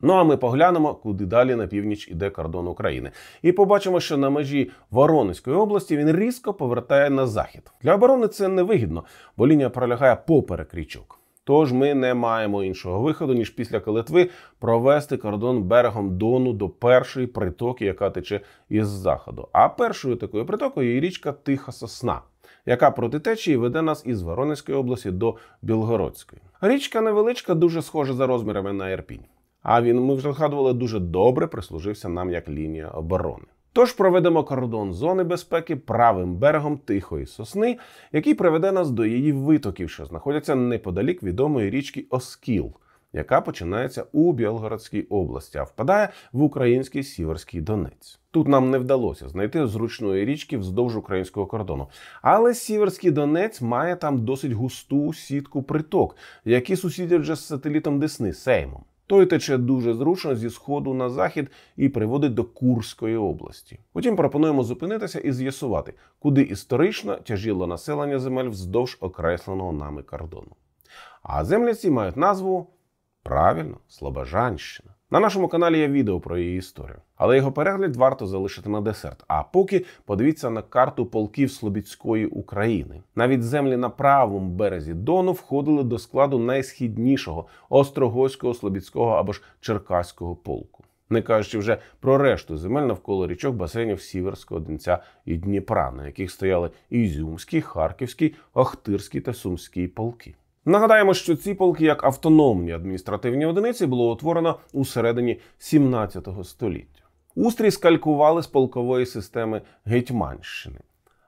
Ну 0.00 0.12
а 0.12 0.24
ми 0.24 0.36
поглянемо, 0.36 0.94
куди 0.94 1.26
далі 1.26 1.54
на 1.54 1.66
північ 1.66 2.08
іде 2.08 2.30
кордон 2.30 2.68
України, 2.68 3.10
і 3.42 3.52
побачимо, 3.52 4.00
що 4.00 4.16
на 4.16 4.30
межі 4.30 4.70
Воронезької 4.90 5.56
області 5.56 5.96
він 5.96 6.16
різко 6.16 6.54
повертає 6.54 7.10
на 7.10 7.26
захід. 7.26 7.72
Для 7.82 7.94
оборони 7.94 8.28
це 8.28 8.48
невигідно, 8.48 9.04
бо 9.36 9.46
лінія 9.46 9.70
пролягає 9.70 10.16
поперек 10.16 10.74
річок. 10.74 11.19
Тож 11.50 11.72
ми 11.72 11.94
не 11.94 12.14
маємо 12.14 12.64
іншого 12.64 13.00
виходу, 13.00 13.34
ніж 13.34 13.50
після 13.50 13.80
Калитви 13.80 14.30
провести 14.58 15.16
кордон 15.16 15.62
берегом 15.62 16.18
Дону 16.18 16.52
до 16.52 16.68
першої 16.68 17.26
притоки, 17.26 17.84
яка 17.84 18.10
тече 18.10 18.40
із 18.68 18.88
заходу. 18.88 19.48
А 19.52 19.68
першою 19.68 20.16
такою 20.16 20.46
притокою 20.46 20.94
є 20.94 21.00
річка 21.00 21.32
Тиха 21.32 21.72
Сосна, 21.72 22.20
яка 22.66 22.90
проти 22.90 23.20
течії 23.20 23.56
веде 23.56 23.82
нас 23.82 24.02
із 24.06 24.22
Воронезької 24.22 24.78
області 24.78 25.10
до 25.10 25.36
Білгородської. 25.62 26.42
Річка 26.60 27.00
невеличка, 27.00 27.54
дуже 27.54 27.82
схожа 27.82 28.14
за 28.14 28.26
розмірами 28.26 28.72
на 28.72 28.90
Ірпінь. 28.90 29.24
А 29.62 29.82
він, 29.82 30.00
ми 30.00 30.14
вже 30.14 30.32
згадували, 30.32 30.72
дуже 30.72 30.98
добре 30.98 31.46
прислужився 31.46 32.08
нам 32.08 32.30
як 32.30 32.48
лінія 32.48 32.88
оборони. 32.88 33.46
Тож 33.72 33.92
проведемо 33.92 34.44
кордон 34.44 34.92
зони 34.92 35.24
безпеки 35.24 35.76
правим 35.76 36.36
берегом 36.36 36.78
тихої 36.78 37.26
сосни, 37.26 37.78
який 38.12 38.34
приведе 38.34 38.72
нас 38.72 38.90
до 38.90 39.06
її 39.06 39.32
витоків, 39.32 39.90
що 39.90 40.04
знаходяться 40.04 40.54
неподалік 40.54 41.22
відомої 41.22 41.70
річки 41.70 42.06
Оскіл, 42.10 42.72
яка 43.12 43.40
починається 43.40 44.04
у 44.12 44.32
Білгородській 44.32 45.02
області, 45.02 45.58
а 45.58 45.62
впадає 45.62 46.08
в 46.32 46.42
український 46.42 47.02
Сіверський 47.02 47.60
Донець. 47.60 48.20
Тут 48.30 48.48
нам 48.48 48.70
не 48.70 48.78
вдалося 48.78 49.28
знайти 49.28 49.66
зручної 49.66 50.24
річки 50.24 50.58
вздовж 50.58 50.96
українського 50.96 51.46
кордону. 51.46 51.88
Але 52.22 52.54
Сіверський 52.54 53.10
Донець 53.10 53.60
має 53.60 53.96
там 53.96 54.24
досить 54.24 54.52
густу 54.52 55.12
сітку 55.12 55.62
приток, 55.62 56.16
які 56.44 56.76
сусідять 56.76 57.20
вже 57.20 57.34
з 57.34 57.46
сателітом 57.46 57.98
Десни 57.98 58.32
Сеймом. 58.32 58.84
Той 59.10 59.26
тече 59.26 59.58
дуже 59.58 59.94
зручно 59.94 60.34
зі 60.34 60.50
сходу 60.50 60.94
на 60.94 61.10
захід 61.10 61.50
і 61.76 61.88
приводить 61.88 62.34
до 62.34 62.44
Курської 62.44 63.16
області. 63.16 63.78
Потім 63.92 64.16
пропонуємо 64.16 64.62
зупинитися 64.62 65.20
і 65.20 65.32
з'ясувати, 65.32 65.94
куди 66.18 66.42
історично 66.42 67.16
тяжіло 67.16 67.66
населення 67.66 68.18
земель 68.18 68.48
вздовж 68.48 68.98
окресленого 69.00 69.72
нами 69.72 70.02
кордону. 70.02 70.56
А 71.22 71.44
землі 71.44 71.74
ці 71.74 71.90
мають 71.90 72.16
назву 72.16 72.66
правильно 73.22 73.76
Слобожанщина. 73.88 74.94
На 75.12 75.20
нашому 75.20 75.48
каналі 75.48 75.78
є 75.78 75.88
відео 75.88 76.20
про 76.20 76.38
її 76.38 76.58
історію, 76.58 76.98
але 77.16 77.36
його 77.36 77.52
перегляд 77.52 77.96
варто 77.96 78.26
залишити 78.26 78.68
на 78.68 78.80
десерт. 78.80 79.24
А 79.28 79.42
поки 79.42 79.84
подивіться 80.04 80.50
на 80.50 80.62
карту 80.62 81.06
полків 81.06 81.50
Слобідської 81.50 82.26
України. 82.26 83.02
Навіть 83.14 83.42
землі 83.42 83.76
на 83.76 83.90
правому 83.90 84.50
березі 84.50 84.94
Дону 84.94 85.32
входили 85.32 85.82
до 85.82 85.98
складу 85.98 86.38
найсхіднішого 86.38 87.46
острогойського, 87.68 88.54
слобідського 88.54 89.10
або 89.10 89.32
ж 89.32 89.42
черкаського 89.60 90.36
полку. 90.36 90.84
Не 91.10 91.22
кажучи 91.22 91.58
вже 91.58 91.78
про 92.00 92.18
решту 92.18 92.56
земель 92.56 92.82
навколо 92.82 93.26
річок 93.26 93.56
басейнів 93.56 94.02
Сіверського 94.02 94.60
Донця 94.60 94.98
і 95.24 95.36
Дніпра, 95.36 95.90
на 95.90 96.06
яких 96.06 96.30
стояли 96.30 96.70
Ізюмський, 96.90 97.60
Харківський, 97.60 98.34
Охтирський 98.54 99.20
та 99.20 99.34
Сумський 99.34 99.88
полки. 99.88 100.34
Нагадаємо, 100.64 101.14
що 101.14 101.36
ці 101.36 101.54
полки 101.54 101.84
як 101.84 102.04
автономні 102.04 102.72
адміністративні 102.72 103.46
одиниці 103.46 103.86
було 103.86 104.12
утворено 104.12 104.58
у 104.72 104.84
середині 104.84 105.40
17 105.58 106.28
століття. 106.44 107.02
Устрій 107.34 107.70
скалькували 107.70 108.42
з 108.42 108.46
полкової 108.46 109.06
системи 109.06 109.62
Гетьманщини. 109.84 110.78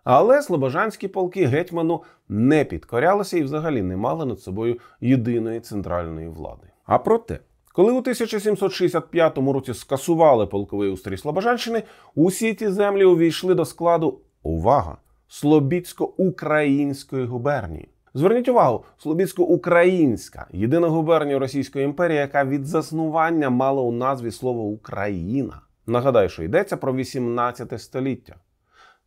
Але 0.05 0.43
слобожанські 0.43 1.09
полки 1.09 1.47
гетьману 1.47 2.03
не 2.29 2.65
підкорялися 2.65 3.39
і 3.39 3.43
взагалі 3.43 3.83
не 3.83 3.97
мали 3.97 4.27
над 4.27 4.41
собою 4.41 4.79
єдиної 5.01 5.61
центральної 5.61 6.29
влади. 6.29 6.67
А 6.87 6.99
проте, 6.99 7.39
коли 7.73 7.93
у 7.93 7.99
1765 7.99 9.39
році 9.39 9.75
скасували 9.75 10.47
полковий 10.47 10.91
устрій 10.91 11.17
Слобожанщини, 11.17 11.83
усі 12.15 12.55
ці 12.55 12.69
землі 12.69 13.05
увійшли 13.05 13.55
до 13.55 13.65
складу 13.65 14.21
увага! 14.43 14.97
Слобідсько-української 15.29 17.27
губернії. 17.27 17.89
Зверніть 18.15 18.49
увагу, 18.49 18.85
Слобідсько-українська 18.99 20.47
єдина 20.51 20.89
губернія 20.89 21.39
Російської 21.39 21.85
імперії, 21.85 22.19
яка 22.19 22.45
від 22.45 22.67
заснування 22.67 23.51
мала 23.51 23.83
у 23.83 23.93
назві 23.93 24.31
слово 24.31 24.63
Україна. 24.63 25.61
Нагадаю, 25.87 26.29
що 26.29 26.43
йдеться 26.43 26.77
про 26.77 26.95
18 26.95 27.83
століття. 27.83 28.35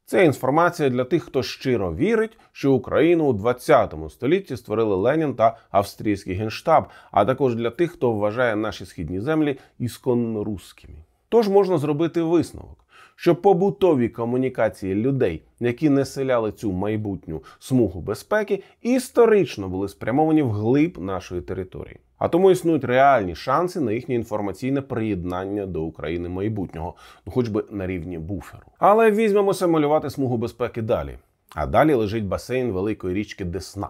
Це 0.06 0.26
інформація 0.26 0.90
для 0.90 1.04
тих, 1.04 1.24
хто 1.24 1.44
щиро 1.44 1.96
вірить, 1.96 2.38
що 2.52 2.74
Україну 2.74 3.26
у 3.26 3.34
20 3.34 3.94
столітті 4.10 4.58
створили 4.58 4.96
Ленін 4.96 5.36
та 5.36 5.58
австрійський 5.72 6.36
генштаб, 6.36 6.88
а 7.12 7.26
також 7.26 7.56
для 7.56 7.70
тих, 7.70 7.92
хто 7.92 8.12
вважає 8.12 8.56
наші 8.56 8.86
східні 8.86 9.22
землі 9.22 9.60
ісконно 9.80 10.44
русскими. 10.44 10.98
Тож 11.30 11.50
можна 11.50 11.78
зробити 11.78 12.22
висновок 12.22 12.85
що 13.16 13.36
побутові 13.36 14.10
комунікації 14.10 14.96
людей, 14.96 15.42
які 15.60 15.90
населяли 15.90 16.52
цю 16.52 16.72
майбутню 16.72 17.44
смугу 17.60 18.02
безпеки, 18.02 18.64
історично 18.82 19.70
були 19.70 19.90
спрямовані 19.90 20.42
вглиб 20.42 20.98
нашої 20.98 21.42
території. 21.42 22.00
А 22.18 22.28
тому 22.28 22.52
існують 22.52 22.84
реальні 22.84 23.36
шанси 23.36 23.82
на 23.82 23.92
їхнє 23.92 24.16
інформаційне 24.16 24.82
приєднання 24.82 25.66
до 25.66 25.84
України 25.84 26.30
майбутнього, 26.30 26.96
ну 27.26 27.32
хоч 27.32 27.48
би 27.48 27.66
на 27.72 27.88
рівні 27.88 28.18
буферу. 28.20 28.64
Але 28.80 29.12
візьмемося 29.12 29.68
малювати 29.68 30.10
смугу 30.10 30.38
безпеки 30.38 30.82
далі. 30.82 31.18
А 31.56 31.66
далі 31.66 31.94
лежить 31.94 32.26
басейн 32.26 32.72
великої 32.72 33.16
річки 33.16 33.46
Десна, 33.46 33.90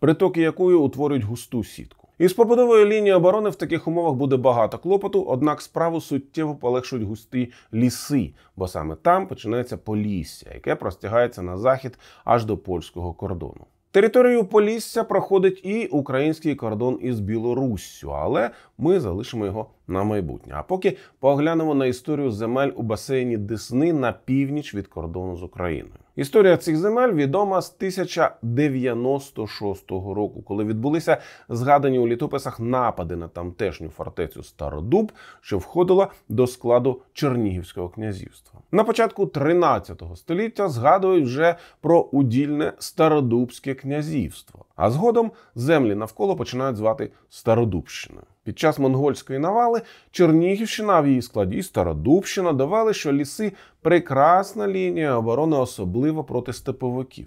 притоки 0.00 0.40
якої 0.40 0.76
утворюють 0.76 1.24
густу 1.24 1.64
сітку. 1.64 2.05
Із 2.18 2.32
побудовою 2.32 2.86
лінії 2.86 3.12
оборони 3.12 3.50
в 3.50 3.54
таких 3.54 3.88
умовах 3.88 4.14
буде 4.14 4.36
багато 4.36 4.78
клопоту, 4.78 5.22
однак 5.22 5.62
справу 5.62 6.00
суттєво 6.00 6.54
полегшують 6.54 7.08
густі 7.08 7.52
ліси, 7.74 8.34
бо 8.56 8.68
саме 8.68 8.94
там 8.94 9.26
починається 9.26 9.76
Полісся, 9.76 10.50
яке 10.54 10.74
простягається 10.74 11.42
на 11.42 11.58
захід 11.58 11.98
аж 12.24 12.44
до 12.44 12.56
польського 12.56 13.12
кордону. 13.12 13.66
Територію 13.90 14.44
Полісся 14.44 15.04
проходить 15.04 15.60
і 15.64 15.86
український 15.86 16.54
кордон 16.54 16.98
із 17.02 17.20
Білоруссю, 17.20 18.12
але 18.12 18.50
ми 18.78 19.00
залишимо 19.00 19.46
його 19.46 19.70
на 19.86 20.04
майбутнє. 20.04 20.54
А 20.56 20.62
поки 20.62 20.96
поглянемо 21.20 21.74
на 21.74 21.86
історію 21.86 22.30
земель 22.30 22.70
у 22.76 22.82
басейні 22.82 23.36
Десни 23.36 23.92
на 23.92 24.12
північ 24.12 24.74
від 24.74 24.86
кордону 24.86 25.36
з 25.36 25.42
Україною. 25.42 26.05
Історія 26.16 26.56
цих 26.56 26.76
земель 26.76 27.12
відома 27.12 27.62
з 27.62 27.74
1096 27.78 29.90
року, 29.90 30.42
коли 30.42 30.64
відбулися 30.64 31.16
згадані 31.48 31.98
у 31.98 32.08
літописах 32.08 32.60
напади 32.60 33.16
на 33.16 33.28
тамтешню 33.28 33.88
фортецю 33.88 34.42
Стародуб, 34.42 35.12
що 35.40 35.58
входила 35.58 36.08
до 36.28 36.46
складу 36.46 37.02
Чернігівського 37.12 37.88
князівства. 37.88 38.60
На 38.72 38.84
початку 38.84 39.26
13 39.26 40.02
століття 40.16 40.68
згадують 40.68 41.24
вже 41.24 41.56
про 41.80 42.00
удільне 42.00 42.72
Стародубське 42.78 43.74
князівство, 43.74 44.64
а 44.76 44.90
згодом 44.90 45.32
землі 45.54 45.94
навколо 45.94 46.36
починають 46.36 46.76
звати 46.76 47.10
Стародубщиною. 47.28 48.26
Під 48.46 48.58
час 48.58 48.78
монгольської 48.78 49.38
навали 49.38 49.82
Чернігівщина 50.10 51.00
в 51.00 51.06
її 51.06 51.22
складі 51.22 51.62
Стародубщина 51.62 52.52
давали, 52.52 52.94
що 52.94 53.12
ліси 53.12 53.52
прекрасна 53.82 54.68
лінія 54.68 55.16
оборони, 55.16 55.56
особливо 55.56 56.24
проти 56.24 56.52
степовиків. 56.52 57.26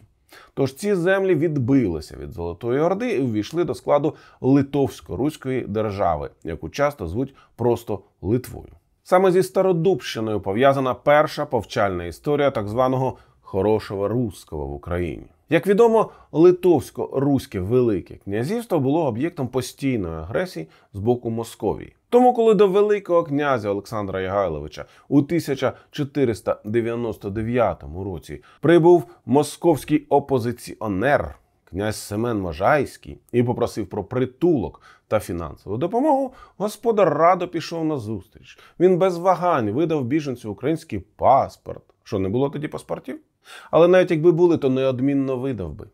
Тож 0.53 0.73
ці 0.73 0.95
землі 0.95 1.35
відбилися 1.35 2.17
від 2.17 2.31
Золотої 2.31 2.79
Орди 2.79 3.09
і 3.09 3.21
увійшли 3.21 3.63
до 3.63 3.75
складу 3.75 4.15
Литовсько-Руської 4.41 5.67
держави, 5.67 6.29
яку 6.43 6.69
часто 6.69 7.07
звуть 7.07 7.35
просто 7.55 7.99
Литвою. 8.21 8.69
Саме 9.03 9.31
зі 9.31 9.43
Стародубщиною 9.43 10.41
пов'язана 10.41 10.93
перша 10.93 11.45
повчальна 11.45 12.05
історія 12.05 12.51
так 12.51 12.67
званого 12.67 13.17
хорошого 13.41 14.07
русского 14.07 14.65
в 14.65 14.73
Україні. 14.73 15.25
Як 15.51 15.67
відомо, 15.67 16.11
Литовсько-Руське 16.31 17.59
Велике 17.59 18.15
князівство 18.15 18.79
було 18.79 19.05
об'єктом 19.05 19.47
постійної 19.47 20.15
агресії 20.15 20.67
з 20.93 20.99
боку 20.99 21.29
Московії. 21.29 21.95
Тому, 22.09 22.33
коли 22.33 22.53
до 22.53 22.67
Великого 22.67 23.23
князя 23.23 23.69
Олександра 23.69 24.21
Ягайловича 24.21 24.85
у 25.07 25.17
1499 25.17 27.83
році 28.05 28.43
прибув 28.61 29.03
московський 29.25 30.05
опозиціонер 30.09 31.35
князь 31.69 31.95
Семен 31.95 32.39
Можайський 32.39 33.19
і 33.31 33.43
попросив 33.43 33.87
про 33.87 34.03
притулок 34.03 34.81
та 35.07 35.19
фінансову 35.19 35.77
допомогу, 35.77 36.33
господар 36.57 37.17
радо 37.17 37.47
пішов 37.47 37.85
на 37.85 37.97
зустріч. 37.97 38.59
Він 38.79 38.97
без 38.97 39.17
вагань 39.17 39.71
видав 39.71 40.03
біженцю 40.03 40.51
український 40.51 40.99
паспорт. 40.99 41.83
Що 42.03 42.19
не 42.19 42.29
було 42.29 42.49
тоді 42.49 42.67
паспортів? 42.67 43.19
Але 43.71 43.87
навіть 43.87 44.11
якби 44.11 44.31
були, 44.31 44.57
то 44.57 44.69
неодмінно 44.69 45.37
видав 45.37 45.73
би. 45.73 45.87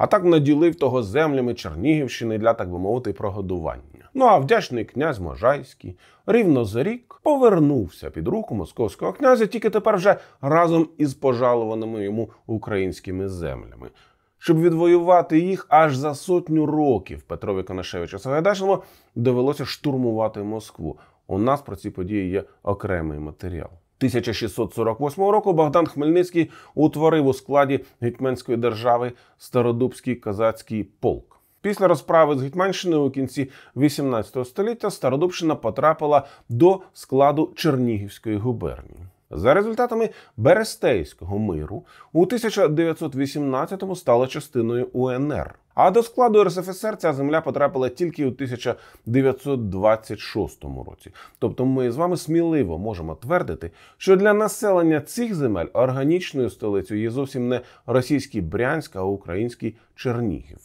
А 0.00 0.06
так 0.06 0.24
наділив 0.24 0.74
того 0.74 1.02
землями 1.02 1.54
Чернігівщини 1.54 2.38
для, 2.38 2.54
так 2.54 2.70
би 2.70 2.78
мовити, 2.78 3.12
прогодування. 3.12 4.10
Ну 4.14 4.24
а 4.24 4.38
вдячний 4.38 4.84
князь 4.84 5.18
Можайський 5.18 5.96
рівно 6.26 6.64
за 6.64 6.82
рік 6.82 7.20
повернувся 7.22 8.10
під 8.10 8.28
руку 8.28 8.54
московського 8.54 9.12
князя, 9.12 9.46
тільки 9.46 9.70
тепер 9.70 9.96
вже 9.96 10.16
разом 10.40 10.88
із 10.98 11.14
пожалуваними 11.14 12.04
йому 12.04 12.30
українськими 12.46 13.28
землями. 13.28 13.90
Щоб 14.38 14.60
відвоювати 14.60 15.38
їх 15.38 15.66
аж 15.68 15.96
за 15.96 16.14
сотню 16.14 16.66
років 16.66 17.22
Петрові 17.22 17.62
Конашевичу 17.62 18.18
Сагайдачному 18.18 18.82
довелося 19.14 19.64
штурмувати 19.64 20.42
Москву. 20.42 20.98
У 21.26 21.38
нас 21.38 21.62
про 21.62 21.76
ці 21.76 21.90
події 21.90 22.30
є 22.30 22.44
окремий 22.62 23.18
матеріал. 23.18 23.70
1648 24.00 25.24
року 25.24 25.52
Богдан 25.52 25.86
Хмельницький 25.86 26.50
утворив 26.74 27.26
у 27.26 27.34
складі 27.34 27.80
Гетьманської 28.00 28.58
держави 28.58 29.12
Стародубський 29.38 30.14
козацький 30.16 30.84
полк. 30.84 31.40
Після 31.62 31.88
розправи 31.88 32.38
з 32.38 32.42
Гетьманщиною 32.42 33.02
у 33.02 33.10
кінці 33.10 33.50
18 33.76 34.46
століття 34.46 34.90
Стародубщина 34.90 35.54
потрапила 35.54 36.26
до 36.48 36.80
складу 36.92 37.52
Чернігівської 37.56 38.36
губернії. 38.36 39.06
За 39.30 39.54
результатами 39.54 40.10
Берестейського 40.36 41.38
миру 41.38 41.84
у 42.12 42.26
1918-му 42.26 43.96
стала 43.96 44.26
частиною 44.26 44.88
УНР. 44.92 45.54
А 45.74 45.90
до 45.90 46.02
складу 46.02 46.44
РСФСР 46.44 46.96
ця 46.96 47.12
земля 47.12 47.40
потрапила 47.40 47.88
тільки 47.88 48.24
у 48.24 48.28
1926 48.28 50.64
році. 50.64 51.10
Тобто 51.38 51.66
ми 51.66 51.92
з 51.92 51.96
вами 51.96 52.16
сміливо 52.16 52.78
можемо 52.78 53.14
твердити, 53.14 53.70
що 53.96 54.16
для 54.16 54.32
населення 54.32 55.00
цих 55.00 55.34
земель 55.34 55.66
органічною 55.72 56.50
столицею 56.50 57.02
є 57.02 57.10
зовсім 57.10 57.48
не 57.48 57.60
російський 57.86 58.40
Брянськ, 58.40 58.96
а 58.96 59.02
український 59.02 59.76
Чернігів. 59.94 60.58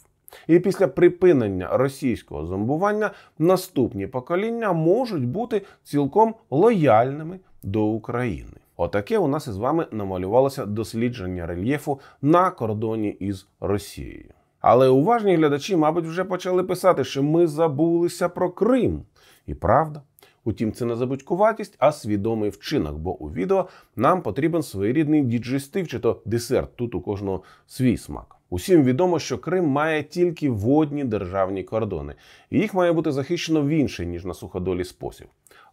І 0.46 0.58
після 0.58 0.88
припинення 0.88 1.76
російського 1.76 2.46
зомбування 2.46 3.10
наступні 3.38 4.06
покоління 4.06 4.72
можуть 4.72 5.26
бути 5.26 5.62
цілком 5.84 6.34
лояльними 6.50 7.38
до 7.66 7.84
України. 7.84 8.52
Отаке 8.76 9.18
у 9.18 9.28
нас 9.28 9.46
із 9.46 9.56
вами 9.56 9.86
намалювалося 9.90 10.66
дослідження 10.66 11.46
рельєфу 11.46 12.00
на 12.22 12.50
кордоні 12.50 13.08
із 13.08 13.46
Росією. 13.60 14.30
Але 14.60 14.88
уважні 14.88 15.36
глядачі, 15.36 15.76
мабуть, 15.76 16.04
вже 16.04 16.24
почали 16.24 16.64
писати, 16.64 17.04
що 17.04 17.22
ми 17.22 17.46
забулися 17.46 18.28
про 18.28 18.50
Крим. 18.50 19.02
І 19.46 19.54
правда. 19.54 20.02
Утім, 20.44 20.72
це 20.72 20.84
не 20.84 20.96
забудькуватість, 20.96 21.76
а 21.78 21.92
свідомий 21.92 22.50
вчинок, 22.50 22.96
бо 22.96 23.18
у 23.18 23.30
відео 23.30 23.68
нам 23.96 24.22
потрібен 24.22 24.62
своєрідний 24.62 25.22
діджестив 25.22 25.88
чи 25.88 25.98
то 25.98 26.22
десерт. 26.24 26.76
Тут 26.76 26.94
у 26.94 27.00
кожного 27.00 27.42
свій 27.66 27.96
смак. 27.96 28.36
Усім 28.50 28.84
відомо, 28.84 29.18
що 29.18 29.38
Крим 29.38 29.66
має 29.66 30.02
тільки 30.02 30.50
водні 30.50 31.04
державні 31.04 31.64
кордони, 31.64 32.14
і 32.50 32.58
їх 32.58 32.74
має 32.74 32.92
бути 32.92 33.12
захищено 33.12 33.62
в 33.62 33.68
інший, 33.68 34.06
ніж 34.06 34.24
на 34.24 34.34
суходолі 34.34 34.84
спосіб. 34.84 35.26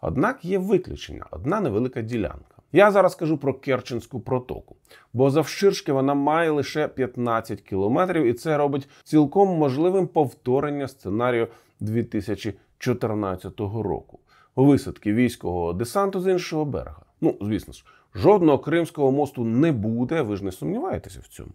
Однак 0.06 0.46
є 0.46 0.58
виключення, 0.58 1.26
одна 1.32 1.60
невелика 1.60 2.02
ділянка. 2.02 2.56
Я 2.72 2.92
зараз 2.92 3.16
кажу 3.16 3.38
про 3.38 3.54
Керченську 3.54 4.20
протоку, 4.20 4.76
бо 5.14 5.30
завширшки 5.30 5.92
вона 5.92 6.14
має 6.14 6.50
лише 6.52 6.88
15 6.88 7.62
кілометрів, 7.62 8.26
і 8.26 8.34
це 8.34 8.58
робить 8.58 8.90
цілком 9.04 9.50
можливим 9.58 10.08
повторення 10.08 10.88
сценарію 10.88 11.48
2014 11.80 13.60
року. 13.60 14.20
Висадки 14.56 15.14
військового 15.14 15.74
десанту 15.74 16.20
з 16.20 16.28
іншого 16.28 16.66
берега. 16.66 17.03
Ну, 17.24 17.36
звісно 17.42 17.74
ж, 17.74 17.86
жодного 18.16 18.60
Кримського 18.60 19.12
мосту 19.12 19.44
не 19.44 19.72
буде, 19.72 20.22
ви 20.22 20.36
ж 20.36 20.46
не 20.46 20.52
сумніваєтеся 20.52 21.20
в 21.24 21.28
цьому. 21.28 21.52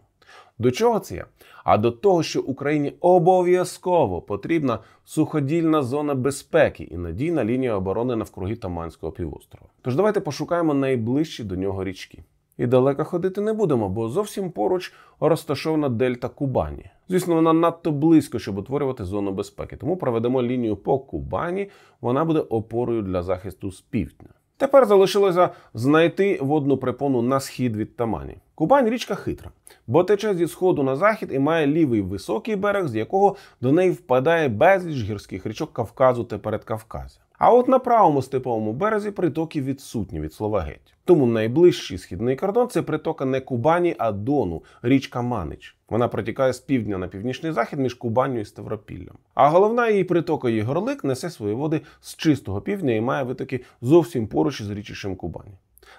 До 0.58 0.70
чого 0.70 0.98
це 0.98 1.16
я? 1.16 1.26
А 1.64 1.78
до 1.78 1.90
того, 1.90 2.22
що 2.22 2.42
Україні 2.42 2.92
обов'язково 3.00 4.22
потрібна 4.22 4.78
суходільна 5.04 5.82
зона 5.82 6.14
безпеки 6.14 6.84
і 6.84 6.96
надійна 6.96 7.44
лінія 7.44 7.74
оборони 7.74 8.16
навкруги 8.16 8.56
Таманського 8.56 9.12
півострова. 9.12 9.66
Тож 9.82 9.96
давайте 9.96 10.20
пошукаємо 10.20 10.74
найближчі 10.74 11.44
до 11.44 11.56
нього 11.56 11.84
річки. 11.84 12.22
І 12.58 12.66
далеко 12.66 13.04
ходити 13.04 13.40
не 13.40 13.52
будемо, 13.52 13.88
бо 13.88 14.08
зовсім 14.08 14.50
поруч 14.50 14.92
розташована 15.20 15.88
дельта 15.88 16.28
Кубані. 16.28 16.90
Звісно, 17.08 17.34
вона 17.34 17.52
надто 17.52 17.92
близько, 17.92 18.38
щоб 18.38 18.58
утворювати 18.58 19.04
зону 19.04 19.32
безпеки. 19.32 19.76
Тому 19.76 19.96
проведемо 19.96 20.42
лінію 20.42 20.76
по 20.76 20.98
Кубані. 20.98 21.70
Вона 22.00 22.24
буде 22.24 22.40
опорою 22.40 23.02
для 23.02 23.22
захисту 23.22 23.72
з 23.72 23.80
півдня. 23.80 24.28
Тепер 24.58 24.86
залишилося 24.86 25.50
знайти 25.74 26.38
водну 26.42 26.76
припону 26.76 27.22
на 27.22 27.40
схід 27.40 27.76
від 27.76 27.96
Тамані. 27.96 28.36
Кубань 28.54 28.88
річка 28.88 29.14
хитра, 29.14 29.50
бо 29.86 30.04
тече 30.04 30.34
зі 30.34 30.46
сходу 30.46 30.82
на 30.82 30.96
захід 30.96 31.30
і 31.32 31.38
має 31.38 31.66
лівий 31.66 32.00
високий 32.00 32.56
берег, 32.56 32.88
з 32.88 32.94
якого 32.94 33.36
до 33.60 33.72
неї 33.72 33.90
впадає 33.90 34.48
безліч 34.48 35.02
гірських 35.02 35.46
річок 35.46 35.72
Кавказу 35.72 36.24
та 36.24 36.38
Передкавказя. 36.38 37.18
А 37.38 37.52
от 37.52 37.68
на 37.68 37.78
правому 37.78 38.22
степовому 38.22 38.72
березі 38.72 39.10
притоки 39.10 39.62
відсутні 39.62 40.20
від 40.20 40.32
слова 40.32 40.60
геть. 40.60 40.94
Тому 41.08 41.26
найближчий 41.26 41.98
східний 41.98 42.36
кордон 42.36 42.68
це 42.68 42.82
притока 42.82 43.24
не 43.24 43.40
Кубані, 43.40 43.94
а 43.98 44.12
Дону, 44.12 44.62
річка 44.82 45.22
Манич. 45.22 45.76
Вона 45.88 46.08
протікає 46.08 46.52
з 46.52 46.58
півдня 46.58 46.98
на 46.98 47.08
північний 47.08 47.52
захід 47.52 47.78
між 47.78 47.94
Кубанню 47.94 48.40
і 48.40 48.44
Ставропіллям. 48.44 49.16
А 49.34 49.48
головна 49.48 49.88
її 49.88 50.04
притока 50.04 50.50
Єгорлик 50.50 51.04
несе 51.04 51.30
свої 51.30 51.54
води 51.54 51.80
з 52.00 52.16
чистого 52.16 52.60
півдня 52.60 52.94
і 52.94 53.00
має 53.00 53.24
витоки 53.24 53.60
зовсім 53.82 54.26
поруч 54.26 54.60
із 54.60 54.70
річищем 54.70 55.16
Кубані 55.16 55.54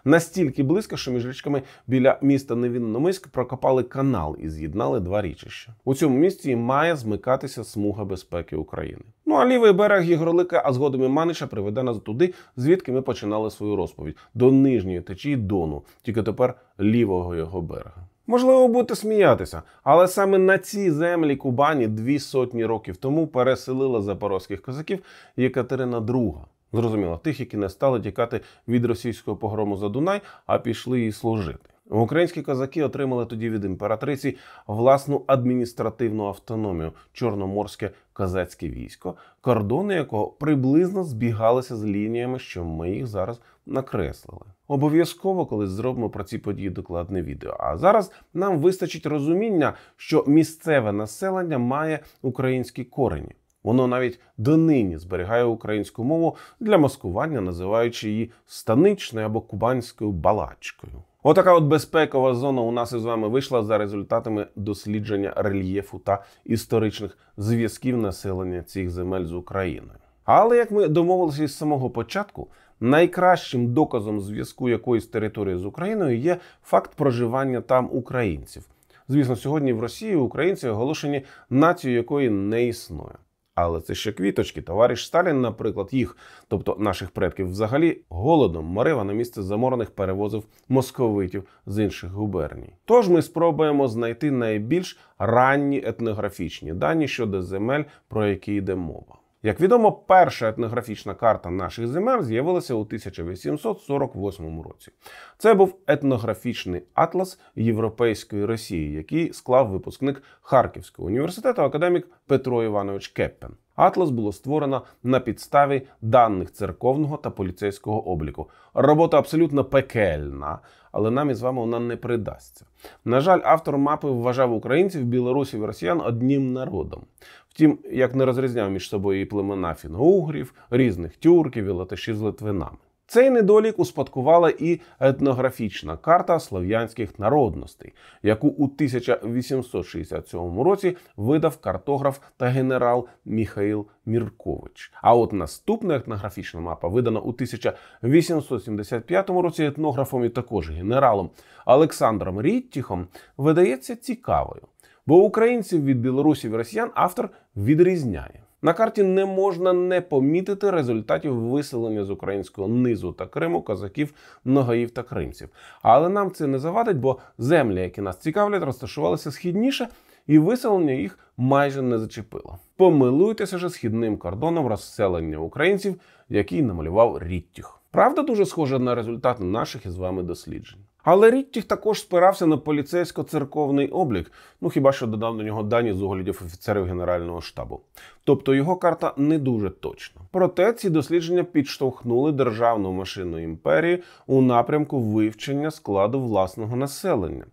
настільки 0.06 0.64
близько, 0.64 0.98
що 0.98 1.12
між 1.12 1.28
річками 1.28 1.62
біля 1.88 2.18
міста 2.22 2.56
Невінномиськ 2.56 3.28
прокопали 3.28 3.84
канал 3.84 4.38
і 4.40 4.50
з'єднали 4.50 5.00
два 5.00 5.22
річища. 5.22 5.74
У 5.86 5.96
цьому 5.96 6.18
місці 6.18 6.56
має 6.56 6.96
змикатися 6.96 7.64
смуга 7.64 8.06
безпеки 8.06 8.56
України. 8.56 9.02
Ну 9.26 9.36
а 9.36 9.46
лівий 9.46 9.72
берег 9.72 10.04
Єгролика, 10.04 10.62
а 10.66 10.74
згодом 10.74 11.04
і 11.04 11.08
Манича 11.08 11.48
приведе 11.48 11.84
нас 11.84 11.98
туди, 11.98 12.34
звідки 12.58 12.92
ми 12.92 13.02
починали 13.02 13.52
свою 13.52 13.76
розповідь 13.76 14.16
до 14.34 14.52
нижньої 14.52 15.02
течії 15.02 15.36
Дону, 15.36 15.84
тільки 16.02 16.24
тепер 16.24 16.56
лівого 16.80 17.36
його 17.36 17.62
берега. 17.62 18.08
Можливо, 18.28 18.68
будете 18.68 18.96
сміятися, 18.96 19.62
але 19.84 20.08
саме 20.08 20.38
на 20.38 20.58
цій 20.58 20.92
землі 20.92 21.36
Кубані 21.36 21.88
дві 21.88 22.20
сотні 22.20 22.66
років 22.66 22.98
тому 22.98 23.28
переселила 23.28 24.02
запорозьких 24.02 24.62
козаків 24.62 25.00
Єкатерина 25.38 26.00
II. 26.00 26.34
Зрозуміло, 26.74 27.18
тих, 27.18 27.40
які 27.40 27.58
не 27.58 27.70
стали 27.70 28.00
тікати 28.00 28.42
від 28.68 28.86
російського 28.86 29.38
погрому 29.38 29.78
за 29.78 29.90
Дунай, 29.90 30.22
а 30.46 30.60
пішли 30.60 31.02
їй 31.02 31.12
служити. 31.12 31.70
Українські 31.90 32.42
козаки 32.42 32.84
отримали 32.84 33.26
тоді 33.26 33.50
від 33.50 33.66
імператриці 33.66 34.38
власну 34.68 35.24
адміністративну 35.28 36.26
автономію 36.26 36.92
чорноморське 37.14 37.92
козацьке 38.14 38.70
військо, 38.70 39.16
кордони 39.42 39.94
якого 39.94 40.28
приблизно 40.28 41.04
збігалися 41.04 41.76
з 41.76 41.86
лініями, 41.86 42.40
що 42.40 42.64
ми 42.66 42.92
їх 42.92 43.08
зараз 43.08 43.42
накреслили. 43.66 44.46
Обов'язково 44.68 45.46
колись 45.46 45.70
зробимо 45.70 46.10
про 46.10 46.24
ці 46.24 46.38
події 46.38 46.70
докладне 46.70 47.22
відео. 47.22 47.58
А 47.60 47.78
зараз 47.78 48.12
нам 48.34 48.60
вистачить 48.60 49.06
розуміння, 49.06 49.74
що 49.98 50.24
місцеве 50.28 50.92
населення 50.92 51.58
має 51.58 52.00
українські 52.22 52.84
корені. 52.84 53.36
Воно 53.70 53.88
навіть 53.88 54.20
донині 54.38 54.98
зберігає 54.98 55.44
українську 55.44 56.04
мову 56.04 56.36
для 56.60 56.78
маскування, 56.78 57.42
називаючи 57.42 58.10
її 58.10 58.32
станичною 58.46 59.26
або 59.26 59.42
кубанською 59.42 60.12
балачкою. 60.12 60.94
Отака 61.24 61.54
от 61.54 61.64
безпекова 61.64 62.36
зона 62.36 62.62
у 62.62 62.72
нас 62.72 62.94
із 62.94 63.06
вами 63.06 63.28
вийшла 63.28 63.64
за 63.64 63.78
результатами 63.78 64.48
дослідження 64.56 65.34
рельєфу 65.36 66.00
та 66.00 66.24
історичних 66.46 67.18
зв'язків 67.38 67.98
населення 67.98 68.62
цих 68.64 68.90
земель 68.90 69.26
з 69.26 69.34
Україною. 69.34 70.00
Але 70.26 70.58
як 70.58 70.72
ми 70.72 70.88
домовилися 70.88 71.44
із 71.44 71.58
самого 71.58 71.90
початку, 71.90 72.48
найкращим 72.80 73.74
доказом 73.74 74.22
зв'язку 74.22 74.70
якоїсь 74.70 75.08
території 75.08 75.58
з 75.58 75.66
Україною 75.66 76.18
є 76.18 76.38
факт 76.64 76.92
проживання 76.96 77.62
там 77.62 77.90
українців. 77.92 78.64
Звісно, 79.08 79.36
сьогодні 79.36 79.74
в 79.74 79.80
Росії 79.80 80.16
українці 80.16 80.68
оголошені 80.68 81.26
нацією, 81.50 81.98
якої 82.00 82.30
не 82.30 82.68
існує. 82.68 83.16
Але 83.62 83.82
це 83.82 83.96
ще 83.96 84.12
квіточки. 84.12 84.62
Товариш 84.62 85.06
Сталін, 85.06 85.42
наприклад, 85.42 85.90
їх, 85.92 86.18
тобто 86.48 86.76
наших 86.80 87.12
предків, 87.12 87.50
взагалі 87.50 88.02
голодом 88.10 88.66
морив, 88.66 89.00
а 89.00 89.04
на 89.04 89.14
місце 89.14 89.44
заморених 89.44 89.92
перевозив 89.92 90.44
московитів 90.70 91.44
з 91.66 91.84
інших 91.84 92.12
губерній. 92.12 92.74
Тож 92.86 93.10
ми 93.10 93.22
спробуємо 93.22 93.88
знайти 93.88 94.32
найбільш 94.32 95.00
ранні 95.20 95.84
етнографічні 95.86 96.74
дані 96.74 97.08
щодо 97.08 97.42
земель, 97.42 97.84
про 98.08 98.28
які 98.28 98.54
йде 98.54 98.76
мова. 98.76 99.16
Як 99.44 99.62
відомо, 99.62 99.92
перша 99.92 100.50
етнографічна 100.50 101.14
карта 101.14 101.50
наших 101.50 101.88
земель 101.88 102.22
з'явилася 102.22 102.74
у 102.74 102.80
1848 102.80 104.62
році. 104.62 104.92
Це 105.38 105.54
був 105.54 105.76
етнографічний 105.88 106.84
атлас 106.94 107.40
Європейської 107.56 108.46
Росії, 108.46 108.94
який 108.94 109.34
склав 109.34 109.70
випускник 109.70 110.24
Харківського 110.42 111.08
університету 111.08 111.62
академік 111.62 112.08
Петро 112.28 112.64
Іванович 112.64 113.08
Кеппен. 113.08 113.52
Атлас 113.80 114.10
було 114.10 114.32
створено 114.32 114.82
на 115.04 115.20
підставі 115.20 115.82
даних 116.02 116.52
церковного 116.52 117.18
та 117.18 117.30
поліцейського 117.30 118.08
обліку. 118.08 118.50
Робота 118.74 119.18
абсолютно 119.18 119.66
пекельна, 119.66 120.60
але 120.92 121.12
нам 121.12 121.30
із 121.30 121.42
вами 121.42 121.62
вона 121.62 121.80
не 121.80 121.98
придасться. 121.98 122.66
На 123.06 123.20
жаль, 123.20 123.40
автор 123.44 123.78
мапи 123.78 124.08
вважав 124.10 124.54
українців, 124.54 125.04
білорусів 125.04 125.64
і 125.64 125.66
росіян 125.66 126.02
одним 126.02 126.54
народом. 126.54 127.02
Втім, 127.50 127.80
як 127.92 128.16
не 128.16 128.26
розрізняв 128.26 128.72
між 128.72 128.90
собою 128.90 129.22
і 129.22 129.26
племена 129.26 129.74
фінгугрів, 129.74 130.54
різних 130.70 131.18
тюрків 131.18 131.66
і 131.66 131.72
латишів 131.72 132.16
з 132.16 132.22
литвинами. 132.22 132.78
Цей 133.12 133.30
недолік 133.30 133.80
успадкувала 133.80 134.54
і 134.60 134.80
етнографічна 135.00 135.98
карта 135.98 136.40
слов'янських 136.40 137.20
народностей, 137.20 137.94
яку 138.24 138.48
у 138.48 138.64
1867 138.64 140.62
році 140.62 140.98
видав 141.18 141.58
картограф 141.58 142.20
та 142.38 142.46
генерал 142.46 143.08
Міхаїл 143.26 143.86
Міркович. 144.06 144.92
А 145.02 145.16
от 145.16 145.34
наступна 145.34 145.96
етнографічна 145.96 146.60
мапа, 146.60 146.88
видана 146.88 147.20
у 147.20 147.30
1875 147.30 149.30
році 149.30 149.64
етнографом 149.64 150.26
і 150.26 150.30
також 150.30 150.72
генералом 150.72 151.30
Олександром 151.66 152.42
Ріттіхом, 152.42 153.08
видається 153.38 153.96
цікавою. 153.96 154.62
Бо 155.06 155.24
українців 155.24 155.86
від 155.86 156.02
білорусів 156.02 156.52
і 156.52 156.56
росіян 156.56 156.92
автор 156.96 157.30
відрізняє. 157.56 158.42
На 158.62 158.74
карті 158.74 159.04
не 159.04 159.26
можна 159.26 159.74
не 159.74 160.02
помітити 160.02 160.72
результатів 160.72 161.36
виселення 161.36 162.04
з 162.06 162.10
українського 162.10 162.68
низу 162.68 163.12
та 163.12 163.26
Криму 163.26 163.62
козаків, 163.62 164.14
ногаїв 164.46 164.92
та 164.92 165.04
кримців. 165.04 165.50
Але 165.82 166.10
нам 166.10 166.32
це 166.32 166.48
не 166.48 166.60
завадить, 166.60 166.98
бо 166.98 167.20
землі, 167.38 167.82
які 167.82 168.02
нас 168.02 168.18
цікавлять, 168.18 168.64
розташувалися 168.64 169.32
східніше, 169.32 169.88
і 170.28 170.40
виселення 170.40 170.94
їх 170.94 171.20
майже 171.38 171.82
не 171.82 172.00
зачепило. 172.00 172.58
Помилуйтеся 172.76 173.58
же 173.58 173.70
східним 173.70 174.18
кордоном 174.18 174.68
розселення 174.68 175.38
українців, 175.38 176.02
який 176.30 176.62
намалював 176.62 177.20
Ріттіх. 177.24 177.80
Правда, 177.92 178.22
дуже 178.22 178.46
схожа 178.46 178.80
на 178.80 178.96
результати 178.96 179.44
наших 179.44 179.86
із 179.86 179.98
вами 179.98 180.24
досліджень. 180.24 180.80
Але 181.04 181.32
Ріттіх 181.32 181.64
також 181.64 182.00
спирався 182.00 182.46
на 182.46 182.58
поліцейсько-церковний 182.58 183.90
облік, 183.90 184.32
ну 184.62 184.70
хіба 184.70 184.92
що 184.92 185.08
додав 185.08 185.38
до 185.38 185.44
нього 185.44 185.64
дані 185.64 185.94
з 185.94 186.02
оглядів 186.02 186.42
офіцерів 186.46 186.86
Генерального 186.86 187.42
штабу. 187.42 187.82
Тобто 188.24 188.54
його 188.54 188.76
карта 188.76 189.14
не 189.18 189.38
дуже 189.38 189.70
точна. 189.70 190.22
Проте 190.32 190.74
ці 190.74 190.90
дослідження 190.90 191.44
підштовхнули 191.44 192.32
державну 192.32 192.92
машину 192.92 193.40
імперії 193.40 194.04
у 194.28 194.42
напрямку 194.42 195.00
вивчення 195.00 195.72
складу 195.72 196.22
власного 196.22 196.76
населення. 196.76 197.46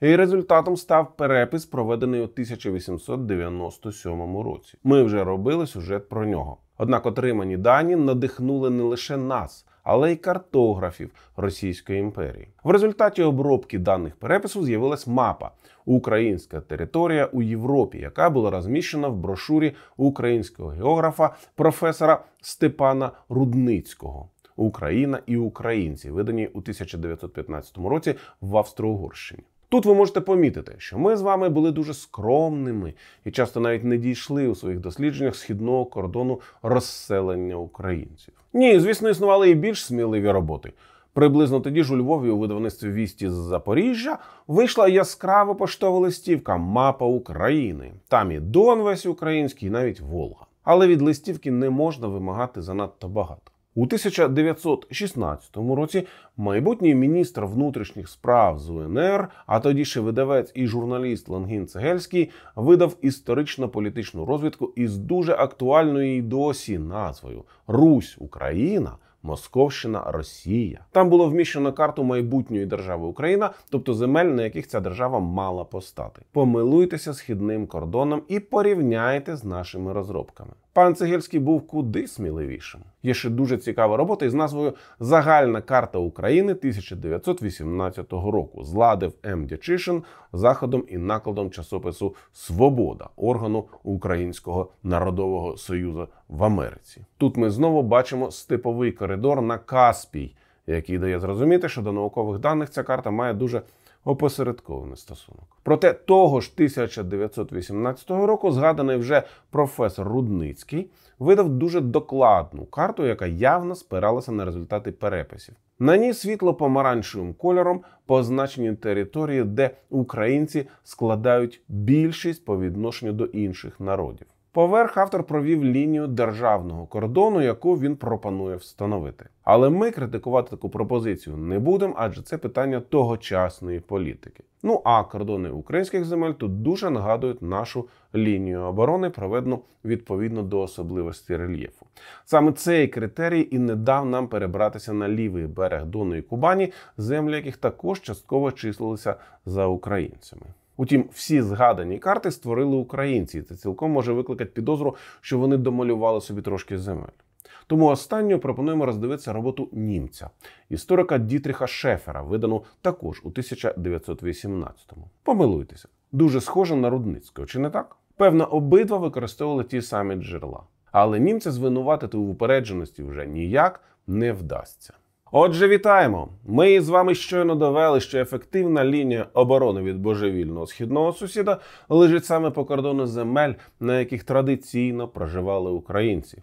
І 0.00 0.16
результатом 0.16 0.76
став 0.76 1.16
перепис, 1.16 1.66
проведений 1.66 2.20
у 2.20 2.24
1897 2.24 4.38
році. 4.38 4.78
Ми 4.84 5.02
вже 5.02 5.24
робили 5.24 5.66
сюжет 5.66 6.08
про 6.08 6.26
нього. 6.26 6.56
Однак 6.78 7.06
отримані 7.06 7.56
дані 7.56 7.96
надихнули 7.96 8.70
не 8.70 8.82
лише 8.82 9.16
нас, 9.16 9.66
але 9.88 10.12
й 10.12 10.16
картографів 10.16 11.10
Російської 11.36 12.00
імперії. 12.00 12.48
В 12.64 12.70
результаті 12.70 13.22
обробки 13.22 13.78
даних 13.78 14.16
перепису 14.16 14.64
з'явилась 14.64 15.06
мапа 15.06 15.50
Українська 15.84 16.60
територія 16.60 17.26
у 17.26 17.42
Європі, 17.42 17.98
яка 17.98 18.30
була 18.30 18.50
розміщена 18.50 19.08
в 19.08 19.16
брошурі 19.16 19.74
українського 19.96 20.68
географа 20.68 21.36
професора 21.54 22.24
Степана 22.40 23.10
Рудницького. 23.28 24.28
Україна 24.56 25.20
і 25.26 25.36
українці, 25.36 26.10
видані 26.10 26.46
у 26.46 26.58
1915 26.58 27.78
році 27.78 28.14
в 28.40 28.56
Австро-Угорщині. 28.56 29.44
Тут 29.70 29.86
ви 29.86 29.94
можете 29.94 30.20
помітити, 30.20 30.74
що 30.78 30.98
ми 30.98 31.16
з 31.16 31.22
вами 31.22 31.48
були 31.48 31.70
дуже 31.70 31.94
скромними 31.94 32.94
і 33.24 33.30
часто 33.30 33.60
навіть 33.60 33.84
не 33.84 33.96
дійшли 33.96 34.48
у 34.48 34.54
своїх 34.54 34.80
дослідженнях 34.80 35.36
східного 35.36 35.84
кордону 35.84 36.40
розселення 36.62 37.56
українців. 37.56 38.34
Ні, 38.52 38.80
звісно, 38.80 39.08
існували 39.08 39.50
і 39.50 39.54
більш 39.54 39.84
сміливі 39.84 40.30
роботи. 40.30 40.72
Приблизно 41.12 41.60
тоді 41.60 41.82
ж 41.82 41.94
у 41.94 41.96
Львові 41.96 42.30
у 42.30 42.38
видавництві 42.38 42.90
вісті 42.90 43.28
з 43.28 43.32
Запоріжжя 43.32 44.18
вийшла 44.46 44.88
яскрава 44.88 45.54
поштова 45.54 45.98
листівка 45.98 46.56
Мапа 46.56 47.06
України. 47.06 47.92
Там 48.08 48.32
і 48.32 48.40
Дон 48.40 48.82
весь 48.82 49.06
український, 49.06 49.68
і 49.68 49.70
навіть 49.70 50.00
Волга. 50.00 50.46
Але 50.64 50.86
від 50.86 51.02
листівки 51.02 51.50
не 51.50 51.70
можна 51.70 52.08
вимагати 52.08 52.62
занадто 52.62 53.08
багато. 53.08 53.52
У 53.78 53.82
1916 53.82 55.56
році 55.56 56.06
майбутній 56.36 56.94
міністр 56.94 57.44
внутрішніх 57.44 58.08
справ 58.08 58.58
з 58.58 58.70
УНР, 58.70 59.28
а 59.46 59.60
тоді 59.60 59.84
ще 59.84 60.00
видавець 60.00 60.52
і 60.54 60.66
журналіст 60.66 61.28
Лангін 61.28 61.66
Цегельський, 61.66 62.30
видав 62.56 62.96
історично-політичну 63.02 64.24
розвідку 64.24 64.72
із 64.76 64.96
дуже 64.96 65.32
актуальною 65.32 66.16
й 66.16 66.22
досі 66.22 66.78
назвою 66.78 67.44
Русь 67.66 68.16
Україна. 68.18 68.96
Московщина, 69.22 70.04
Росія. 70.06 70.80
Там 70.92 71.08
було 71.08 71.28
вміщено 71.28 71.72
карту 71.72 72.04
майбутньої 72.04 72.66
держави 72.66 73.06
Україна, 73.06 73.50
тобто 73.70 73.94
земель, 73.94 74.24
на 74.24 74.42
яких 74.42 74.68
ця 74.68 74.80
держава 74.80 75.20
мала 75.20 75.64
постати. 75.64 76.22
Помилуйтеся 76.32 77.14
східним 77.14 77.66
кордоном 77.66 78.22
і 78.28 78.40
порівняйте 78.40 79.36
з 79.36 79.44
нашими 79.44 79.92
розробками. 79.92 80.52
Пан 80.72 80.94
Цегельський 80.94 81.40
був 81.40 81.66
куди 81.66 82.06
сміливішим. 82.06 82.80
Є 83.02 83.14
ще 83.14 83.30
дуже 83.30 83.58
цікава 83.58 83.96
робота 83.96 84.26
із 84.26 84.34
назвою 84.34 84.72
Загальна 85.00 85.60
карта 85.60 85.98
України 85.98 86.52
1918 86.52 88.12
року. 88.12 88.64
Зладив 88.64 89.12
М. 89.26 89.46
Дячишин 89.46 90.02
заходом 90.32 90.84
і 90.88 90.98
накладом 90.98 91.50
часопису 91.50 92.14
Свобода 92.32 93.08
органу 93.16 93.64
Українського 93.82 94.70
народового 94.82 95.56
союзу 95.56 96.08
в 96.28 96.44
Америці. 96.44 97.04
Тут 97.18 97.36
ми 97.36 97.50
знову 97.50 97.82
бачимо 97.82 98.30
степовий 98.30 98.92
коридор 98.92 99.42
на 99.42 99.58
Каспій, 99.58 100.34
який 100.66 100.98
дає 100.98 101.20
зрозуміти, 101.20 101.68
що 101.68 101.82
до 101.82 101.92
наукових 101.92 102.38
даних 102.38 102.70
ця 102.70 102.82
карта 102.82 103.10
має 103.10 103.34
дуже 103.34 103.62
опосередкований 104.08 104.96
стосунок. 104.96 105.44
Проте 105.62 105.92
того 105.92 106.40
ж 106.40 106.50
1918 106.54 108.10
року 108.10 108.50
згаданий 108.50 108.96
вже 108.96 109.22
професор 109.50 110.08
Рудницький 110.08 110.90
видав 111.18 111.48
дуже 111.48 111.80
докладну 111.80 112.66
карту, 112.66 113.06
яка 113.06 113.26
явно 113.26 113.74
спиралася 113.74 114.32
на 114.32 114.44
результати 114.44 114.92
переписів. 114.92 115.54
На 115.78 115.96
ній 115.96 116.14
світло-помаранчевим 116.14 117.34
кольором 117.34 117.80
позначені 118.06 118.74
території, 118.74 119.44
де 119.44 119.70
українці 119.90 120.68
складають 120.84 121.60
більшість 121.68 122.44
по 122.44 122.60
відношенню 122.60 123.12
до 123.12 123.24
інших 123.24 123.80
народів. 123.80 124.26
Поверх 124.52 124.96
автор 124.96 125.24
провів 125.24 125.64
лінію 125.64 126.06
державного 126.06 126.86
кордону, 126.86 127.40
яку 127.40 127.78
він 127.78 127.96
пропонує 127.96 128.56
встановити. 128.56 129.26
Але 129.44 129.70
ми 129.70 129.90
критикувати 129.90 130.50
таку 130.50 130.68
пропозицію 130.68 131.36
не 131.36 131.58
будемо, 131.58 131.94
адже 131.96 132.22
це 132.22 132.38
питання 132.38 132.80
тогочасної 132.80 133.80
політики. 133.80 134.44
Ну 134.62 134.82
а 134.84 135.04
кордони 135.04 135.50
українських 135.50 136.04
земель 136.04 136.32
тут 136.32 136.62
дуже 136.62 136.90
нагадують 136.90 137.42
нашу 137.42 137.88
лінію 138.14 138.60
оборони, 138.60 139.10
проведену 139.10 139.62
відповідно 139.84 140.42
до 140.42 140.60
особливостей 140.60 141.36
рельєфу. 141.36 141.86
Саме 142.24 142.52
цей 142.52 142.88
критерій 142.88 143.48
і 143.50 143.58
не 143.58 143.76
дав 143.76 144.06
нам 144.06 144.28
перебратися 144.28 144.92
на 144.92 145.08
лівий 145.08 145.46
берег 145.46 145.84
Дону 145.84 146.16
і 146.16 146.22
Кубані, 146.22 146.72
землі 146.96 147.34
яких 147.34 147.56
також 147.56 148.00
частково 148.00 148.52
числилися 148.52 149.14
за 149.46 149.66
українцями. 149.66 150.46
Утім, 150.80 151.04
всі 151.12 151.42
згадані 151.42 151.98
карти 151.98 152.30
створили 152.30 152.76
українці, 152.76 153.38
і 153.38 153.42
це 153.42 153.56
цілком 153.56 153.90
може 153.90 154.12
викликати 154.12 154.50
підозру, 154.50 154.96
що 155.20 155.38
вони 155.38 155.56
домалювали 155.56 156.20
собі 156.20 156.42
трошки 156.42 156.78
земель. 156.78 157.18
Тому 157.66 157.86
останньою 157.86 158.38
пропонуємо 158.38 158.86
роздивитися 158.86 159.32
роботу 159.32 159.68
німця, 159.72 160.30
історика 160.68 161.18
Дітріха 161.18 161.66
Шефера, 161.66 162.22
видану 162.22 162.64
також 162.82 163.20
у 163.24 163.30
1918-му. 163.30 165.10
Помилуйтеся, 165.22 165.88
дуже 166.12 166.40
схоже 166.40 166.76
на 166.76 166.90
Рудницького, 166.90 167.46
чи 167.46 167.58
не 167.58 167.70
так? 167.70 167.96
Певно, 168.16 168.44
обидва 168.44 168.98
використовували 168.98 169.64
ті 169.64 169.82
самі 169.82 170.14
джерела. 170.14 170.62
Але 170.92 171.20
німця 171.20 171.50
звинуватити 171.50 172.16
у 172.16 172.30
упередженості 172.30 173.02
вже 173.02 173.26
ніяк 173.26 173.80
не 174.06 174.32
вдасться. 174.32 174.94
Отже, 175.32 175.68
вітаємо! 175.68 176.28
Ми 176.46 176.80
з 176.80 176.88
вами 176.88 177.14
щойно 177.14 177.54
довели, 177.54 178.00
що 178.00 178.18
ефективна 178.18 178.84
лінія 178.84 179.26
оборони 179.34 179.82
від 179.82 179.98
божевільного 179.98 180.66
східного 180.66 181.12
сусіда 181.12 181.58
лежить 181.88 182.24
саме 182.24 182.50
по 182.50 182.64
кордону 182.64 183.06
земель, 183.06 183.52
на 183.80 183.98
яких 183.98 184.24
традиційно 184.24 185.08
проживали 185.08 185.70
українці. 185.70 186.42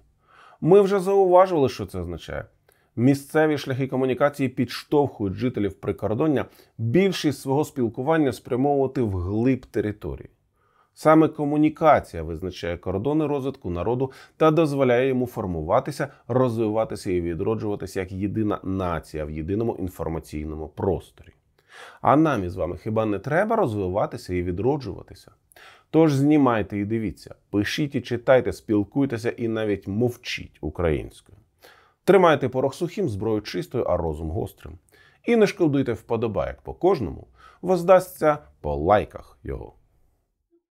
Ми 0.61 0.81
вже 0.81 0.99
зауважували, 0.99 1.69
що 1.69 1.85
це 1.85 1.99
означає. 1.99 2.45
Місцеві 2.95 3.57
шляхи 3.57 3.87
комунікації 3.87 4.49
підштовхують 4.49 5.33
жителів 5.35 5.73
прикордоння 5.73 6.45
більшість 6.77 7.41
свого 7.41 7.65
спілкування 7.65 8.33
спрямовувати 8.33 9.01
в 9.01 9.17
глиб 9.17 9.65
території. 9.65 10.29
Саме 10.97 11.27
комунікація 11.27 12.23
визначає 12.23 12.77
кордони 12.77 13.27
розвитку 13.27 13.69
народу 13.69 14.11
та 14.37 14.51
дозволяє 14.51 15.07
йому 15.07 15.27
формуватися, 15.27 16.07
розвиватися 16.27 17.11
і 17.11 17.21
відроджуватися 17.21 17.99
як 17.99 18.11
єдина 18.11 18.59
нація 18.63 19.25
в 19.25 19.31
єдиному 19.31 19.75
інформаційному 19.79 20.67
просторі. 20.67 21.33
А 22.01 22.15
нам 22.15 22.43
із 22.43 22.55
вами 22.55 22.77
хіба 22.77 23.05
не 23.05 23.19
треба 23.19 23.55
розвиватися 23.55 24.33
і 24.33 24.43
відроджуватися? 24.43 25.31
Тож 25.89 26.13
знімайте 26.13 26.77
і 26.77 26.85
дивіться, 26.85 27.35
пишіть 27.49 27.95
і 27.95 28.01
читайте, 28.01 28.53
спілкуйтеся 28.53 29.29
і 29.29 29.47
навіть 29.47 29.87
мовчіть 29.87 30.57
українською. 30.61 31.37
Тримайте 32.03 32.49
порох 32.49 32.75
сухим, 32.75 33.09
зброю 33.09 33.41
чистою, 33.41 33.83
а 33.83 33.97
розум 33.97 34.29
гострим. 34.29 34.77
І 35.25 35.35
не 35.35 35.47
шкодуйте 35.47 35.93
вподобайок 35.93 36.61
по 36.61 36.73
кожному, 36.73 37.27
воздасться 37.61 38.37
по 38.61 38.75
лайках 38.75 39.37
його. 39.43 39.73